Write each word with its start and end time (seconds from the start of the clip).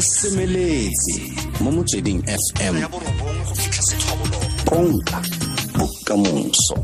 re 0.00 0.06
semeletse 0.06 1.12
mo 1.60 1.70
motsweding 1.72 2.20
fm 2.44 2.76
konka 4.68 5.18
bokamoso 5.76 6.76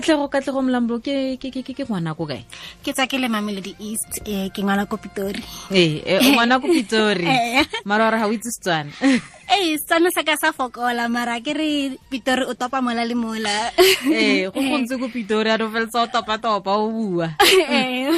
katlego 0.00 0.28
katlego 0.32 0.62
molambo 0.64 0.96
ke 1.04 1.36
ke 1.36 1.52
ke 1.52 1.60
ke 1.60 1.84
ngwana 1.84 2.16
ko 2.16 2.24
kae? 2.24 2.40
Ke 2.80 2.96
tsa 2.96 3.04
ke 3.04 3.20
le 3.20 3.28
mamelodi 3.28 3.76
east 3.76 4.24
eh, 4.24 4.48
ke 4.48 4.64
ngwana 4.64 4.88
ko 4.88 4.96
pitori. 4.96 5.44
Ee 5.68 6.00
e, 6.00 6.32
ngwana 6.32 6.56
ko 6.56 6.72
pitori. 6.72 7.28
Eh. 7.28 7.60
mara 7.84 8.08
ore 8.08 8.16
ga 8.16 8.26
o 8.26 8.32
itse 8.32 8.48
setswana. 8.48 8.88
Ee 9.50 9.76
setswana 9.76 10.08
sa 10.14 10.22
ka 10.22 10.38
sa 10.38 10.54
fokola 10.54 11.10
mara 11.10 11.36
ke 11.42 11.52
re 11.52 11.98
pitori 12.08 12.46
o 12.48 12.56
topa 12.56 12.80
mola 12.80 13.04
le 13.04 13.12
mola. 13.12 13.74
Ee 14.08 14.48
go 14.48 14.56
gontse 14.56 14.96
ko 14.96 15.12
pitori 15.12 15.52
a 15.52 15.60
do 15.60 15.68
feletsa 15.68 16.00
o 16.00 16.08
topa-topa 16.08 16.72
o 16.80 16.88
bua. 16.88 17.28
Eh. 17.70 18.08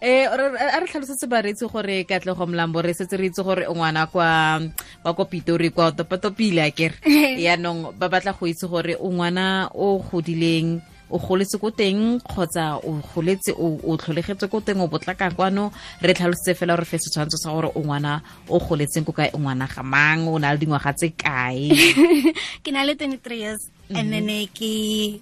ee 0.00 0.24
a 0.26 0.78
re 0.80 0.86
tlhalosetse 0.86 1.26
bareetsi 1.26 1.66
gore 1.66 2.06
katlego 2.08 2.46
molambo 2.46 2.80
re 2.80 2.94
setse 2.94 3.18
re 3.18 3.28
itse 3.28 3.42
gore 3.42 3.66
ngwana 3.68 4.06
kwa 4.06 4.62
wa 5.04 5.10
ko 5.12 5.24
pitori 5.26 5.70
kwa 5.74 5.90
o 5.90 5.92
topa-topile 5.92 6.62
a 6.62 6.70
kere 6.70 6.96
yaanong 7.36 7.98
ba 7.98 8.08
batla 8.08 8.32
go 8.32 8.46
itse 8.46 8.70
gore 8.70 8.94
o 8.96 9.10
ngwana 9.10 9.68
o 9.74 9.98
godileng 9.98 10.69
o 11.10 11.18
goletse 11.18 11.58
ko 11.58 11.70
teng 11.70 12.20
kgotsa 12.22 12.78
o 12.86 13.02
goletse 13.14 13.52
o 13.56 13.96
tlholegetse 13.96 14.46
ko 14.48 14.60
teng 14.60 14.80
o 14.80 14.86
botlaka 14.86 15.30
kwano 15.34 15.70
re 16.02 16.14
tlhalosetse 16.14 16.54
fela 16.54 16.76
gore 16.76 16.86
fe 16.86 16.98
setshwantsho 16.98 17.38
sa 17.38 17.50
gore 17.50 17.70
o 17.74 17.80
ngwana 17.82 18.22
o 18.48 18.58
goletseng 18.58 19.04
ko 19.04 19.12
kae 19.12 19.30
o 19.34 19.38
ngwana 19.38 19.66
ga 19.66 19.82
mang 19.82 20.28
o 20.28 20.38
na 20.38 20.52
le 20.54 20.58
dingwaga 20.58 20.94
tse 20.94 21.10
kae? 21.12 21.70
Ke 22.64 22.70
na 22.70 22.86
le 22.86 22.94
23 22.94 23.42
years 23.42 23.62
and 23.90 24.12
then 24.12 24.30
ke 24.54 25.18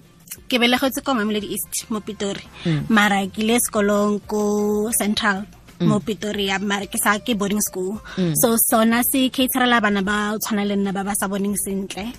ke 0.49 0.57
ke 0.57 0.61
belegetse 0.61 1.01
ko 1.03 1.13
mamelodi 1.17 1.57
east 1.57 1.89
mo 1.89 1.99
pitori. 1.99 2.45
Mara 2.89 3.25
ke 3.27 3.41
le 3.41 3.57
sekolong 3.57 4.21
ko 4.29 4.89
central 4.93 5.45
mo 5.79 5.99
pitoria 6.03 6.59
mara 6.59 6.85
ke 6.85 6.99
sa 6.99 7.17
ke 7.19 7.35
boarding 7.39 7.63
school. 7.63 7.99
So 8.35 8.55
sona 8.59 9.03
se 9.03 9.29
caterela 9.29 9.81
bana 9.81 10.03
ba 10.03 10.35
o 10.35 10.37
tshwana 10.37 10.67
le 10.67 10.75
nna 10.75 10.91
ba 10.93 11.03
ba 11.03 11.13
sa 11.15 11.27
boneng 11.27 11.55
sentle. 11.55 12.11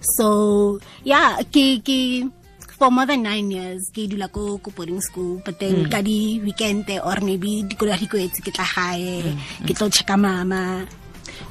So 0.00 0.78
yeah 1.04 1.42
ke 1.42 1.82
ke 1.82 1.98
for 2.78 2.94
more 2.94 3.06
than 3.10 3.26
nine 3.26 3.50
years 3.50 3.90
ke 3.90 4.06
dula 4.06 4.30
ko 4.30 4.62
ko 4.62 4.70
boarding 4.70 5.02
school 5.02 5.42
but 5.42 5.58
then 5.58 5.90
ka 5.90 5.98
di 5.98 6.38
weekend 6.46 6.86
or 7.02 7.18
maybe 7.18 7.66
dikolo 7.66 7.90
ya 7.90 7.98
dikoetse 7.98 8.38
ke 8.38 8.54
tla 8.54 8.62
gae 8.62 9.34
ke 9.66 9.74
tlo 9.74 9.90
checka 9.90 10.14
mama. 10.14 10.86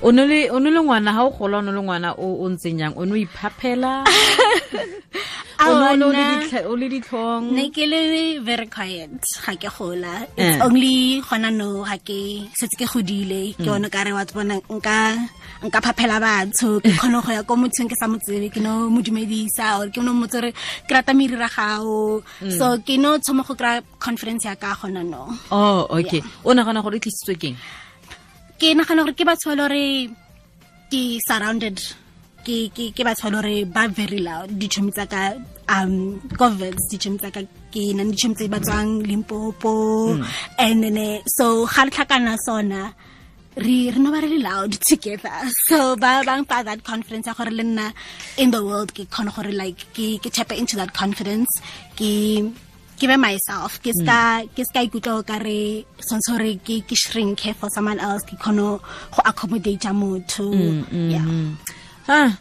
O 0.02 0.12
ne 0.12 0.24
le 0.24 0.80
ngwana 0.80 1.12
ga 1.12 1.28
o 1.28 1.32
gola 1.36 1.60
o 1.60 1.64
ne 1.68 1.72
le 1.76 1.82
ngwana 1.84 2.16
o 2.16 2.48
ntseng 2.48 2.80
yang 2.80 2.94
o 2.96 3.04
ne 3.04 3.12
o 3.12 3.18
iphaphela 3.20 4.08
o 5.60 5.96
ne 5.96 6.06
le- 6.52 6.66
o 6.70 6.76
le 6.76 6.88
ditlhong. 6.90 7.52
Ne 7.52 7.70
ke 7.72 7.84
le 7.90 8.40
very 8.46 8.68
quiet 8.68 9.10
ga 9.46 9.54
ke 9.56 9.70
gola. 9.78 10.28
It's 10.38 10.58
Eh. 10.58 10.66
only 10.66 11.22
gona 11.22 11.50
no 11.52 11.84
ga 11.84 11.98
ke 11.98 12.46
setse 12.54 12.76
ke 12.78 12.86
godile. 12.86 13.56
Ke 13.58 13.68
one 13.70 13.90
ka 13.90 14.04
re 14.04 14.14
wa 14.14 14.24
bona 14.34 14.56
nka 14.70 14.98
nka 15.66 15.80
phaphela 15.86 16.18
batho. 16.22 16.80
Ke 16.84 16.92
kgone 16.94 17.20
go 17.26 17.32
ya 17.32 17.42
ko 17.44 17.56
mothong 17.56 17.90
ke 17.90 17.96
sa 18.00 18.08
motsebe 18.08 18.52
ke 18.54 18.62
no 18.62 18.90
modumedisa 18.90 19.80
or 19.80 19.90
ke 19.90 19.98
no 20.04 20.14
mmotse 20.14 20.42
re 20.42 20.52
ke 20.88 20.92
rata 20.94 21.14
merira 21.14 21.50
gago. 21.50 22.22
So 22.58 22.78
ke 22.86 22.98
no 23.00 23.18
thoma 23.18 23.44
go 23.48 23.56
kry 23.56 23.82
conference 24.00 24.46
ya 24.46 24.56
ka 24.56 24.76
gona 24.76 25.02
no. 25.04 25.34
Oh 25.52 25.88
okay. 25.90 26.22
O 26.46 26.54
nagana 26.54 26.84
gore 26.84 26.98
e 26.98 27.00
tlisitswe 27.00 27.36
keng? 27.42 27.58
Ke 28.60 28.74
nagana 28.78 29.04
gore 29.06 29.14
ke 29.18 29.26
batho 29.26 29.50
ba 29.50 29.56
le 29.56 29.64
gore 29.68 29.86
ke 30.92 31.20
surrounded 31.28 31.78
ke 32.48 32.58
ke 32.76 32.86
ke 32.96 33.04
ba 33.04 33.12
e 33.12 33.20
gore 33.22 33.56
ba 33.76 33.84
very 34.00 34.20
loud. 34.28 34.48
Ditšhomi 34.60 34.92
tsa 34.96 35.06
ka 35.14 35.24
um 35.78 35.94
governors 36.40 36.86
ditšhomi 36.92 37.20
tsa 37.20 37.30
ka 37.36 37.42
ke 37.74 37.84
na 37.98 38.04
ditšhomi 38.12 38.36
tse 38.40 38.48
ba 38.54 38.60
tswang 38.64 38.92
limpopo. 39.10 39.74
Hmm. 40.16 40.24
And 40.66 40.84
then 40.84 40.98
eh, 40.98 41.20
so 41.38 41.68
ga 41.74 41.84
re 41.84 41.92
tlhakana 41.96 42.36
sona 42.48 42.82
re 43.66 43.78
re 43.94 44.00
no 44.00 44.14
ba 44.16 44.22
re 44.24 44.40
loud 44.50 44.72
together. 44.90 45.38
So 45.68 45.98
ba 46.04 46.24
bang 46.30 46.46
fa 46.50 46.64
that 46.64 46.88
confidence 46.92 47.28
ya 47.28 47.36
gore 47.40 47.52
le 47.60 47.64
nna 47.68 47.88
in 48.38 48.56
the 48.56 48.64
world 48.64 48.96
ke 48.96 49.04
gore 49.12 49.52
like 49.52 49.84
ke 49.96 50.08
ke 50.24 50.32
tap 50.32 50.56
into 50.56 50.80
that 50.80 50.94
confidence. 51.02 51.52
Ke 52.00 52.12
ke 53.00 53.06
be 53.12 53.18
myself. 53.28 53.82
Ke 53.84 53.92
ska 53.92 54.20
hmm. 54.40 54.54
ke 54.56 54.64
ska 54.70 54.88
ikutlwa 54.88 55.20
o 55.20 55.24
ka 55.32 55.44
re 55.44 55.60
ke 56.68 56.76
ke 56.88 56.96
shrink 56.96 57.44
for 57.60 57.70
someone 57.76 58.00
else. 58.00 58.24
Ke 58.24 58.40
go 58.40 58.80
accommodate 59.32 59.92
motho. 60.02 60.48
Hmm, 60.48 61.12
yeah 61.12 61.67
ha? 62.08 62.38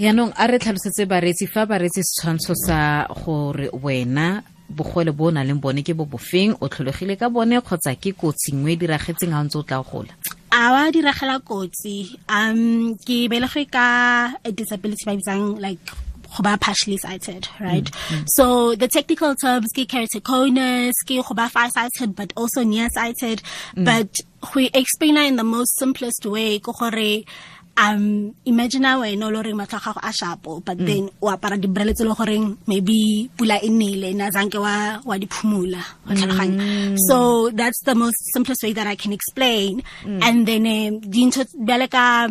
Yaanong 0.00 0.32
a 0.36 0.46
re 0.48 0.58
tlhalosetse 0.58 1.04
bareetsi 1.06 1.46
fa 1.46 1.66
bareetsi 1.66 2.02
setshwantsho 2.02 2.54
sa 2.56 3.06
gore 3.12 3.68
wena 3.82 4.42
bogole 4.70 5.12
bo 5.12 5.28
o 5.28 5.30
nang 5.30 5.46
leng 5.46 5.60
bone 5.60 5.82
ke 5.82 5.94
bo 5.94 6.06
bofeng 6.06 6.54
o 6.60 6.68
tlholegile 6.68 7.18
ka 7.18 7.28
bone 7.28 7.60
kgotsa 7.60 7.96
ke 8.00 8.14
kotsi 8.16 8.54
nngwe 8.54 8.72
e 8.72 8.80
diragetseng 8.80 9.34
ga 9.34 9.40
o 9.42 9.44
ntse 9.44 9.58
o 9.58 9.62
tla 9.66 9.82
gola? 9.82 10.14
A 10.54 10.72
wa 10.72 10.90
diragela 10.94 11.40
kotsi. 11.42 12.16
Um 12.28 12.94
ke 12.96 13.26
belege 13.28 13.66
ka 13.70 14.32
disability 14.48 15.04
ba 15.04 15.18
bitsang 15.18 15.60
like 15.60 15.82
go 16.30 16.42
ba 16.42 16.56
partially 16.56 16.96
sighted 16.96 17.48
right? 17.60 17.90
So 18.26 18.74
the 18.74 18.88
technical 18.88 19.34
terms 19.34 19.68
ke 19.74 19.84
keratoconus 19.84 20.96
ke 21.04 21.18
go 21.20 21.34
ba 21.34 21.50
far 21.50 21.68
sighted 21.68 22.14
but 22.14 22.32
also 22.36 22.62
near 22.62 22.88
sighted. 22.88 23.42
But 23.76 24.14
go 24.40 24.64
explain 24.72 25.18
in 25.18 25.36
the 25.36 25.44
most 25.44 25.76
simplest 25.76 26.24
way 26.24 26.58
ke 26.58 26.72
gore 26.72 27.26
um 27.80 28.34
imagine 28.44 28.90
wena 29.00 29.26
o 29.26 29.30
le 29.30 29.38
goreng 29.40 29.58
matlho 29.60 29.78
a 29.78 29.80
gago 29.80 30.00
a 30.02 30.12
shapo 30.12 30.52
but 30.64 30.76
then 30.78 31.08
o 31.22 31.28
apara 31.34 31.56
dibrele 31.62 31.92
tse 31.94 32.04
le 32.04 32.14
goreng 32.14 32.46
maybe 32.66 33.30
pula 33.36 33.56
e 33.62 33.70
nele 33.70 34.14
na 34.14 34.28
zanke 34.30 34.58
wa 34.60 35.00
wa 35.04 35.16
di 35.16 35.26
phumula 35.26 35.82
wa 36.06 36.12
tlhaloganya. 36.12 36.98
So 37.08 37.50
that's 37.50 37.80
the 37.88 37.94
most 37.94 38.18
simplest 38.34 38.62
way 38.62 38.72
that 38.74 38.86
i 38.86 38.96
can 38.96 39.12
explain. 39.12 39.82
And 40.04 40.46
then 40.46 40.66
um, 40.66 41.00
dintho 41.00 41.44
bjale 41.56 41.88
ka 41.90 42.28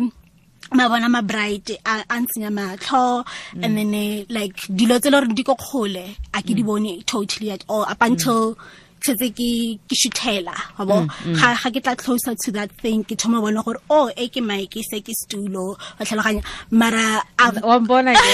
mabona 0.78 1.10
ma 1.10 1.20
bright 1.22 1.68
a 1.84 1.94
a 2.08 2.16
ntshenya 2.22 2.50
matlho. 2.58 3.26
And 3.62 3.76
then 3.76 3.94
eh, 3.94 4.24
like 4.28 4.56
dilo 4.70 5.00
tse 5.00 5.10
le 5.10 5.20
gore 5.20 5.34
di 5.34 5.42
ko 5.42 5.54
kgole 5.56 6.14
a 6.34 6.42
ke 6.42 6.54
di 6.54 6.62
bone 6.62 7.02
totally 7.02 7.50
at 7.50 7.64
all 7.68 7.82
up 7.82 8.00
until 8.02 8.56
tshetse 9.00 9.28
ke 9.38 9.50
ke 9.88 9.94
shuthela 10.00 10.54
wa 10.78 10.84
bo 10.84 10.96
ga 11.38 11.48
ga 11.56 11.68
ke 11.74 11.80
tla 11.84 11.94
closer 11.96 12.34
to 12.44 12.52
that 12.52 12.70
thing 12.82 13.02
ke 13.04 13.16
thoma 13.16 13.40
bona 13.40 13.62
gore 13.66 13.80
oh 13.90 14.06
e 14.16 14.28
ke 14.28 14.40
mic 14.40 14.74
se 14.90 15.00
ke 15.00 15.12
stulo. 15.20 15.76
Wa 15.98 16.02
tlhaloganya 16.04 16.42
mara 16.70 17.22
wa 17.62 17.78
bona 17.78 18.12
ke 18.14 18.32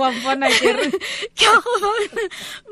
wa 0.00 0.10
bona 0.22 0.48
ke 0.48 0.72
ke 1.36 1.48
go 1.64 1.92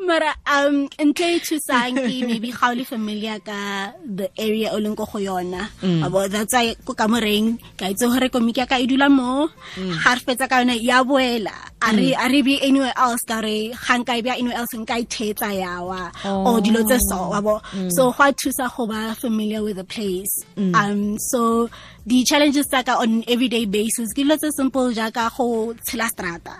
mara 0.09 0.33
um 0.57 0.89
ntho 1.09 1.27
e 1.37 1.39
thusang 1.47 2.01
ke 2.07 2.15
maybe 2.29 2.51
ga 2.51 2.71
o 2.71 2.75
le 2.79 2.85
familiar 2.85 3.39
ka 3.41 3.93
the 4.05 4.29
area 4.39 4.73
o 4.73 4.81
leng 4.81 4.97
ko 4.97 5.05
go 5.05 5.19
yona. 5.19 5.69
Wa 6.03 6.09
bo 6.09 6.29
that's 6.29 6.55
why 6.55 6.75
ko 6.85 6.95
kamoreng 6.95 7.59
ka 7.77 7.93
itse 7.93 8.09
gore 8.09 8.29
komiki 8.33 8.65
ya 8.65 8.67
ka 8.67 8.81
e 8.81 8.87
dula 8.87 9.09
mo. 9.11 9.49
Ga 9.77 10.17
re 10.17 10.23
fetsa 10.25 10.49
ka 10.49 10.65
yona 10.65 10.77
ya 10.81 11.05
boela. 11.05 11.55
A 11.85 11.93
re 11.93 12.15
a 12.17 12.27
re 12.33 12.41
be 12.41 12.57
anywhere 12.65 12.97
else 12.97 13.25
ka 13.29 13.41
re 13.45 13.69
ga 13.73 13.95
nka 14.01 14.19
e 14.19 14.23
bea 14.25 14.37
anywhere 14.41 14.59
else 14.65 14.73
nka 14.73 14.97
e 15.03 15.05
thetsa 15.05 15.53
yawa 15.53 16.03
o 16.49 16.61
dilo 16.65 16.81
tse 16.85 16.94
so 16.99 17.29
wa 17.31 17.41
bo 17.41 17.61
so 17.89 18.13
go 18.13 18.25
a 18.25 18.33
thusa 18.33 18.69
go 18.77 18.87
ba 18.87 19.15
familiar 19.15 19.63
with 19.63 19.77
the 19.77 19.85
place. 19.85 20.45
Um 20.57 21.19
so 21.19 21.69
the 22.07 22.25
challenges 22.25 22.67
tsa 22.67 22.83
ka 22.85 23.01
on 23.01 23.25
everyday 23.29 23.65
basis 23.65 24.13
ke 24.13 24.23
dilo 24.25 24.37
tse 24.37 24.51
simple 24.57 24.93
jaaka 24.93 25.31
go 25.37 25.75
tshela 25.87 26.09
strata 26.09 26.57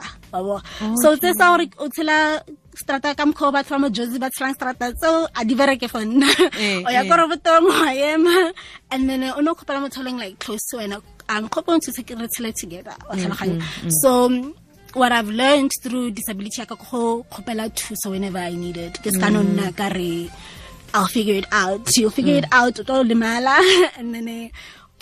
so 1.03 1.17
tse 1.17 1.33
sa 1.39 1.57
gore 1.57 1.69
o 1.79 1.89
tshela 1.89 2.41
strata 2.75 3.15
ka 3.15 3.25
mokgwa 3.25 3.49
o 3.49 3.53
batho 3.53 3.71
ba 3.77 3.79
mo 3.79 3.89
josi 3.89 4.19
ba 4.19 4.31
tshelang 4.31 4.55
strata 4.55 4.93
tseo 4.93 5.29
a 5.35 5.45
di 5.45 5.55
bereke 5.55 5.89
for 5.89 6.03
nna. 6.03 6.27
Eh, 6.59 6.83
o 6.87 6.91
ya 6.91 7.03
eh. 7.05 7.09
ko 7.09 7.15
robotong 7.15 7.67
wa 7.71 7.91
ema 7.93 8.53
and 8.91 9.09
then 9.09 9.23
o 9.31 9.41
no 9.41 9.55
kgopela 9.55 9.81
motho 9.85 10.01
o 10.01 10.05
leng 10.05 10.19
like 10.19 10.39
close 10.39 10.65
to 10.71 10.79
wena 10.79 10.99
um 11.29 11.49
kgopo 11.49 11.77
ntse 11.79 12.03
ke 12.03 12.19
re 12.19 12.27
tshele 12.27 12.51
together 12.53 12.97
wa 13.09 13.15
tlhaloganya. 13.15 13.63
so 14.03 14.29
what 14.95 15.13
I've 15.13 15.29
learned 15.29 15.73
through 15.83 16.11
disability 16.13 16.61
ya 16.61 16.67
ka 16.67 16.77
go 16.77 17.25
kgopela 17.31 17.69
thuso 17.71 18.11
whenever 18.11 18.39
I 18.39 18.55
needed 18.55 18.95
ke 19.03 19.11
ska 19.11 19.31
no 19.31 19.43
nna 19.43 19.75
ka 19.77 19.89
re 19.95 20.31
I'll 20.95 21.09
figure 21.09 21.35
it 21.35 21.47
out. 21.51 21.91
You'll 21.97 22.11
figure 22.11 22.37
it 22.37 22.47
out 22.53 22.79
o 22.79 22.85
tlo 22.85 23.03
lemala 23.03 23.59
and 23.99 24.15
then 24.15 24.29
ke 24.49 24.53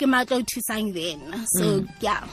ke 0.01 0.05
matlo 0.09 0.41
thusang 0.41 0.89
then. 0.93 1.21
So 1.53 1.85
yeah. 2.01 2.25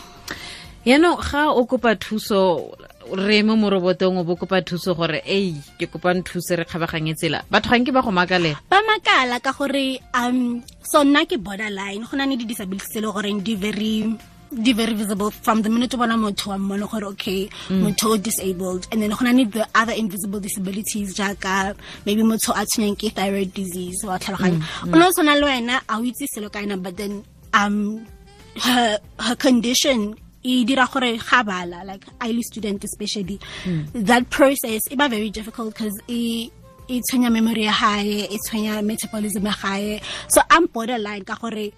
Yaanong 0.87 1.21
ga 1.21 1.53
o 1.53 1.67
kopa 1.69 1.93
thuso 2.01 2.73
re 3.12 3.43
mo 3.43 3.57
morobotong 3.61 4.17
o 4.17 4.25
bo 4.25 4.37
kopa 4.37 4.65
thuso 4.65 4.97
gore 4.97 5.21
ei 5.29 5.61
ke 5.77 5.93
kopang 5.93 6.25
thuse 6.25 6.57
re 6.57 6.65
kgabaganye 6.65 7.12
tsela. 7.12 7.45
Batho 7.53 7.69
gang 7.69 7.85
ke 7.85 7.93
ba 7.93 8.01
go 8.01 8.09
makalela 8.09 8.57
ba 8.65 8.81
makala 8.81 9.37
ka 9.45 9.53
gore 9.53 10.01
um 10.17 10.65
so 10.81 11.05
nna 11.05 11.29
ke 11.29 11.37
borderline 11.37 12.09
go 12.09 12.17
na 12.17 12.25
le 12.25 12.41
di-disability 12.41 12.89
tse 12.89 12.99
e 12.99 13.05
le 13.05 13.12
goreng 13.12 13.45
di 13.45 13.55
very 13.61 14.09
di 14.50 14.73
very 14.73 14.94
visible 14.94 15.31
from 15.31 15.62
the 15.62 15.70
minute 15.70 15.94
o 15.94 15.97
bona 15.97 16.17
motho 16.17 16.49
wa 16.49 16.58
mmone 16.58 16.91
gore 16.91 17.05
okay 17.05 17.49
motho 17.70 18.11
o 18.11 18.17
disabled. 18.17 18.88
And 18.91 19.02
then 19.02 19.11
go 19.11 19.25
na 19.25 19.32
the 19.32 19.67
other 19.75 19.93
invisible 19.93 20.41
disabilities 20.41 21.14
jaaka 21.14 21.76
maybe 22.05 22.23
motho 22.23 22.50
a 22.50 22.67
tshwenyang 22.67 22.99
ke 22.99 23.14
thyroid 23.14 23.55
disease 23.55 24.05
wa 24.05 24.19
tlhaloganya. 24.19 24.62
O 24.93 24.99
ne 24.99 25.06
o 25.06 25.11
tshwana 25.11 25.41
le 25.41 25.47
wena 25.47 25.81
a 25.88 25.99
o 25.99 26.02
itse 26.02 26.26
selo 26.35 26.50
ka 26.50 26.61
ena 26.61 26.76
but 26.76 26.97
then 26.97 27.25
um 27.55 28.06
her, 28.61 28.99
her 29.20 29.37
condition 29.37 30.17
e 30.43 30.64
dira 30.64 30.88
gore 30.93 31.17
ga 31.17 31.43
bala 31.43 31.85
like 31.85 32.05
early 32.23 32.43
student 32.43 32.82
especially. 32.82 33.38
That 33.94 34.31
process 34.31 34.82
e 34.91 34.97
ba 34.97 35.08
very 35.08 35.31
difficult 35.31 35.75
because 35.75 36.00
e 36.08 36.50
e 36.88 37.00
tshwenya 37.00 37.31
memory 37.31 37.64
ya 37.64 37.73
gae 37.73 38.26
e 38.26 38.38
tshwenya 38.38 38.82
metabolism 38.82 39.47
ya 39.47 39.55
gae 39.62 40.00
so 40.26 40.43
i'm 40.50 40.67
borderline 40.67 41.23
ka 41.25 41.37
gore 41.41 41.73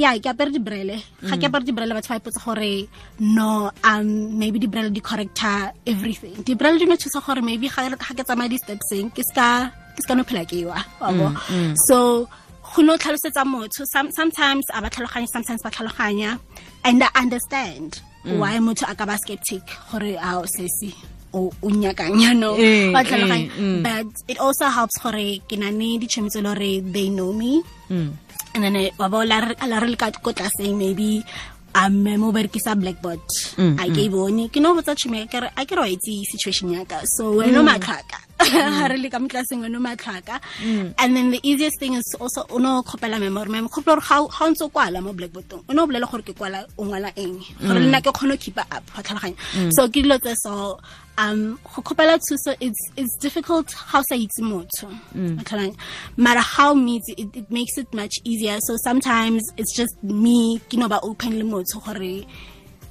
ya 0.00 0.16
ke 0.18 0.28
apere 0.32 0.50
dibrele. 0.56 0.96
Ga 1.28 1.36
ke 1.36 1.44
mm. 1.44 1.50
apere 1.50 1.64
dibrele 1.68 1.92
batho 1.96 2.10
ba 2.12 2.20
ipotsa 2.20 2.40
gore 2.44 2.88
no 3.20 3.70
um 3.84 4.08
maybe 4.40 4.58
dibrele 4.58 4.92
di 4.92 5.00
correcta 5.00 5.72
everything. 5.86 6.36
Dibrele 6.48 6.78
di 6.78 6.86
no 6.86 6.96
thusa 6.96 7.20
gore 7.26 7.42
maybe 7.42 7.68
ga 7.68 7.88
ke 7.92 8.24
tsamaya 8.24 8.48
di-stepseng 8.50 9.12
ke 9.14 9.22
ska 9.30 9.70
ke 9.96 10.00
ska 10.02 10.14
no 10.14 10.24
phela 10.24 10.44
ke 10.48 10.64
wa 10.64 10.80
mm, 11.10 11.20
wa 11.20 11.30
mm. 11.52 11.74
so 11.86 12.28
go 12.74 12.82
no 12.82 12.96
tlhalosetsa 12.96 13.44
motho 13.44 13.84
some- 13.92 14.12
sometimes 14.12 14.64
a 14.74 14.80
ba 14.82 14.88
tlhaloganya 14.90 15.28
sometimes 15.28 15.60
ba 15.62 15.70
tlhaloganya 15.70 16.38
and 16.84 17.02
i 17.02 17.10
understand 17.14 18.00
why 18.24 18.56
motho 18.58 18.84
a 18.88 18.94
ka 18.94 19.04
ba 19.04 19.16
skeptic 19.18 19.64
gore 19.90 20.14
a 20.16 20.30
sesi 20.54 20.94
o 21.32 21.50
o 21.62 21.68
nyakang 21.70 22.14
you 22.20 22.50
Eh, 22.58 22.92
wa 22.92 23.02
tlhaloganya 23.04 23.46
eh, 23.46 23.60
mm. 23.60 23.82
but 23.82 24.06
it 24.28 24.38
also 24.38 24.66
helps 24.66 24.96
gore 25.02 25.40
ke 25.48 25.56
na 25.58 25.70
ne 25.70 25.98
ditšhomi 25.98 26.28
tse 26.30 26.38
e 26.38 26.42
le 26.42 26.50
gore 26.54 26.72
they 26.92 27.08
know 27.08 27.32
me. 27.32 27.62
Mm. 27.90 28.10
and 28.54 28.64
then 28.64 28.76
eh, 28.76 28.90
wa 28.98 29.08
ba 29.08 29.24
la 29.24 29.38
re 29.78 29.88
le 29.88 29.96
ka 29.96 30.10
ko 30.10 30.32
tlaseng 30.32 30.76
maybe 30.76 31.22
um 31.72 32.02
mo 32.18 32.32
berekisa 32.32 32.74
blackboard. 32.74 33.22
Mm, 33.56 33.78
a 33.78 33.84
ke 33.94 34.00
e 34.02 34.08
bone. 34.10 34.48
Ke 34.50 34.58
no 34.58 34.74
botsa 34.74 34.90
tšhomi 34.98 35.30
ke 35.30 35.38
re 35.40 35.48
a 35.56 35.62
ke 35.64 35.76
re 35.78 35.80
wa 35.80 35.86
itse 35.86 36.26
situation 36.26 36.74
ya 36.74 36.82
ka. 36.84 36.98
So 37.06 37.38
wena 37.38 37.60
o 37.60 37.62
matlhaka. 37.62 38.18
Ga 38.42 38.88
re 38.90 38.98
le 38.98 39.06
ka 39.08 39.20
mo 39.22 39.28
tlaseng 39.30 39.62
wena 39.62 39.78
o 39.78 39.80
matlhaka. 39.80 40.40
And 40.98 41.14
then 41.14 41.30
the 41.30 41.38
easiest 41.46 41.78
thing 41.78 41.94
is 41.94 42.10
also 42.18 42.42
o 42.50 42.58
no 42.58 42.82
kgopela 42.82 43.20
memory. 43.22 43.50
Mem 43.54 43.68
kgopela 43.68 44.02
gore 44.02 44.02
ga 44.02 44.18
o- 44.18 44.50
ntse 44.50 44.62
o 44.66 44.68
kwala 44.68 44.98
mo 45.00 45.12
blackboardong 45.14 45.62
o 45.68 45.72
ne 45.72 45.80
o 45.80 45.86
bolela 45.86 46.10
gore 46.10 46.22
ke 46.26 46.34
kwala 46.34 46.66
o 46.76 46.82
ngwala 46.82 47.14
eng. 47.14 47.38
Gore 47.62 47.78
le 47.78 47.86
nna 47.86 48.02
ke 48.02 48.10
kgone 48.10 48.34
go 48.34 48.42
keepa 48.42 48.66
up 48.66 48.84
wa 48.90 49.02
tlhaloganya. 49.06 49.38
So 49.70 49.86
ke 49.86 50.02
dilo 50.02 50.18
tse 50.18 50.34
so 50.42 50.74
um 51.18 51.58
go 51.64 51.82
kgopela 51.82 52.18
thuso 52.18 52.54
it's 52.60 52.78
it's 52.96 53.16
difficult 53.18 53.72
how 53.72 54.02
sa 54.02 54.14
itse 54.14 54.40
motho. 54.40 54.88
Mm. 55.14 55.76
mara 56.16 56.40
how 56.40 56.74
meets 56.74 57.08
it, 57.16 57.36
it 57.36 57.50
makes 57.50 57.76
it 57.78 57.92
much 57.94 58.14
easier. 58.24 58.58
So 58.60 58.76
sometimes 58.76 59.42
it's 59.56 59.74
just 59.74 60.02
me 60.02 60.58
ke 60.58 60.74
no 60.74 60.88
ba 60.88 61.00
open 61.02 61.38
le 61.38 61.44
motho 61.44 61.84
gore 61.84 62.24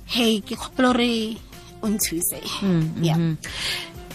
hey 0.06 0.42
ke 0.42 0.56
kgopela 0.56 0.94
gore 0.94 1.38
o 1.84 1.88
nthuse. 1.88 2.40
Yeah. 3.02 3.36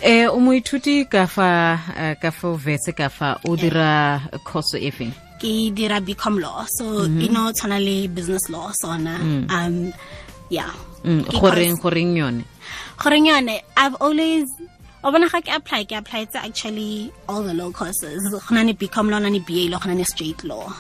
eh 0.03 0.27
o 0.29 0.39
moithuti 0.39 1.09
ka 1.09 1.27
fa 1.27 1.81
ka 2.21 2.31
fa 2.31 2.49
vetse 2.57 2.93
ka 2.95 3.09
fa 3.09 3.41
o 3.49 3.57
dira 3.57 4.21
course 4.45 4.75
e 4.75 4.91
feng? 4.91 5.13
Ke 5.41 5.73
dira 5.75 6.01
become 6.01 6.39
law 6.39 6.65
so 6.69 7.05
e 7.07 7.29
no 7.29 7.51
tshwana 7.53 7.81
le 7.81 8.09
business 8.09 8.49
law 8.51 8.71
sona. 8.81 9.17
Um 9.49 9.93
yeah. 10.51 10.71
Mm, 11.05 11.25
goreng 11.41 11.77
goreng 11.81 12.17
yone 12.17 12.45
goreng 12.99 13.27
yone 13.27 13.61
i've 13.77 13.95
always 14.01 14.49
o 15.05 15.13
bona 15.13 15.29
ga 15.29 15.41
ke 15.45 15.53
apply 15.53 15.85
ke 15.85 15.93
apply 16.01 16.25
tsa 16.25 16.39
actually 16.49 17.13
all 17.29 17.43
the 17.43 17.53
law 17.53 17.71
courses. 17.71 18.23
Go 18.33 18.55
na 18.55 18.63
ne 18.63 18.73
bcom 18.73 19.11
law 19.13 19.19
go 19.21 19.25
na 19.25 19.29
ne 19.29 19.39
ba 19.39 19.69
law 19.69 19.79
go 19.79 19.89
na 19.91 19.95
ne 20.01 20.05
straight 20.05 20.43
law. 20.45 20.73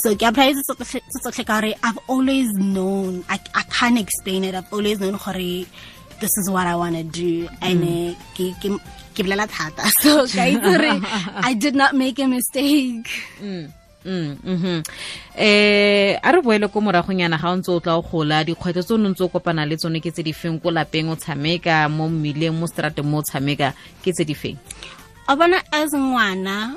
So 0.00 0.14
ke 0.16 0.22
apply 0.30 0.52
tse 0.56 0.62
tsotlhe- 0.64 1.04
tse 1.12 1.30
ka 1.36 1.44
gore 1.44 1.74
i've 1.84 1.98
always 2.08 2.48
known 2.56 3.24
I, 3.28 3.38
i 3.54 3.62
can't 3.68 3.98
explain 3.98 4.44
it. 4.44 4.54
I've 4.54 4.72
always 4.72 4.98
known 5.00 5.18
gore 5.20 5.66
this 6.20 6.36
is 6.36 6.48
what 6.50 6.66
i 6.66 6.74
want 6.76 6.96
to 6.96 7.02
do. 7.04 7.48
And 7.60 7.84
eh, 7.84 8.14
ke 8.36 8.52
ke 8.64 8.68
ke 9.14 9.20
bolela 9.28 9.44
thata. 9.48 9.84
So 10.00 10.24
ka 10.24 10.44
itse 10.48 10.72
i 11.50 11.52
did 11.52 11.74
not 11.74 11.94
make 11.94 12.18
a 12.18 12.26
mistake. 12.28 13.08
Mm, 13.42 13.72
mhm. 14.04 14.82
eh 15.36 16.18
a 16.22 16.32
re 16.32 16.40
boele 16.42 16.68
ko 16.68 16.80
moragonyana 16.80 17.36
ga 17.38 17.52
o 17.52 17.56
ntse 17.56 17.70
o 17.70 17.80
tla 17.80 17.96
o 17.98 18.02
gola 18.02 18.44
dikgwetlho 18.44 18.82
tse 18.82 18.94
o 18.94 18.98
ne 18.98 19.08
ntse 19.12 19.22
o 19.24 19.28
kopana 19.28 19.66
le 19.68 19.76
tsone 19.76 20.00
ke 20.00 20.10
tse 20.10 20.22
di 20.22 20.32
feng 20.32 20.60
ko 20.60 20.70
lapeng 20.70 21.10
o 21.12 21.16
tshameka 21.16 21.88
mo 21.88 22.08
mmileng 22.08 22.56
mo 22.56 22.66
strateng 22.66 23.04
mo 23.04 23.18
o 23.18 23.22
tshameka 23.22 23.74
ke 24.02 24.12
tse 24.12 24.24
di 24.24 24.34
feng? 24.34 24.56
A 25.28 25.36
bona 25.36 25.62
as 25.70 25.92
ngwana 25.92 26.74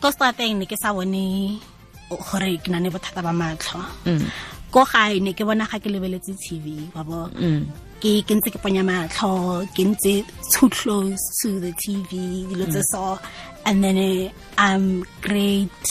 ko 0.00 0.12
starteng 0.12 0.58
ne 0.60 0.66
ke 0.66 0.76
sa 0.76 0.92
bone 0.92 1.58
gore 2.10 2.60
ke 2.62 2.68
na 2.70 2.78
le 2.78 2.90
bothata 2.90 3.22
ba 3.24 3.32
matlho. 3.32 3.82
Ko 4.70 4.84
gae 4.84 5.18
ne 5.18 5.32
ke 5.32 5.42
bona 5.42 5.66
ga 5.66 5.82
ke 5.82 5.88
lebeletse 5.90 6.36
tv 6.38 6.86
wa 6.94 7.02
bo 7.02 7.26
ke 7.98 8.22
ke 8.22 8.32
ntse 8.36 8.52
ke 8.54 8.58
ponya 8.62 8.84
matlho 8.84 9.64
ke 9.74 9.82
ntse 9.82 10.22
too 10.52 10.68
close 10.70 11.18
to 11.40 11.58
the 11.58 11.72
tv 11.82 12.44
dilo 12.46 12.66
tse 12.68 12.82
so. 12.92 13.18
And 13.66 13.82
then 13.82 13.98
eh, 13.98 14.30
um 14.58 15.02
grade 15.20 15.82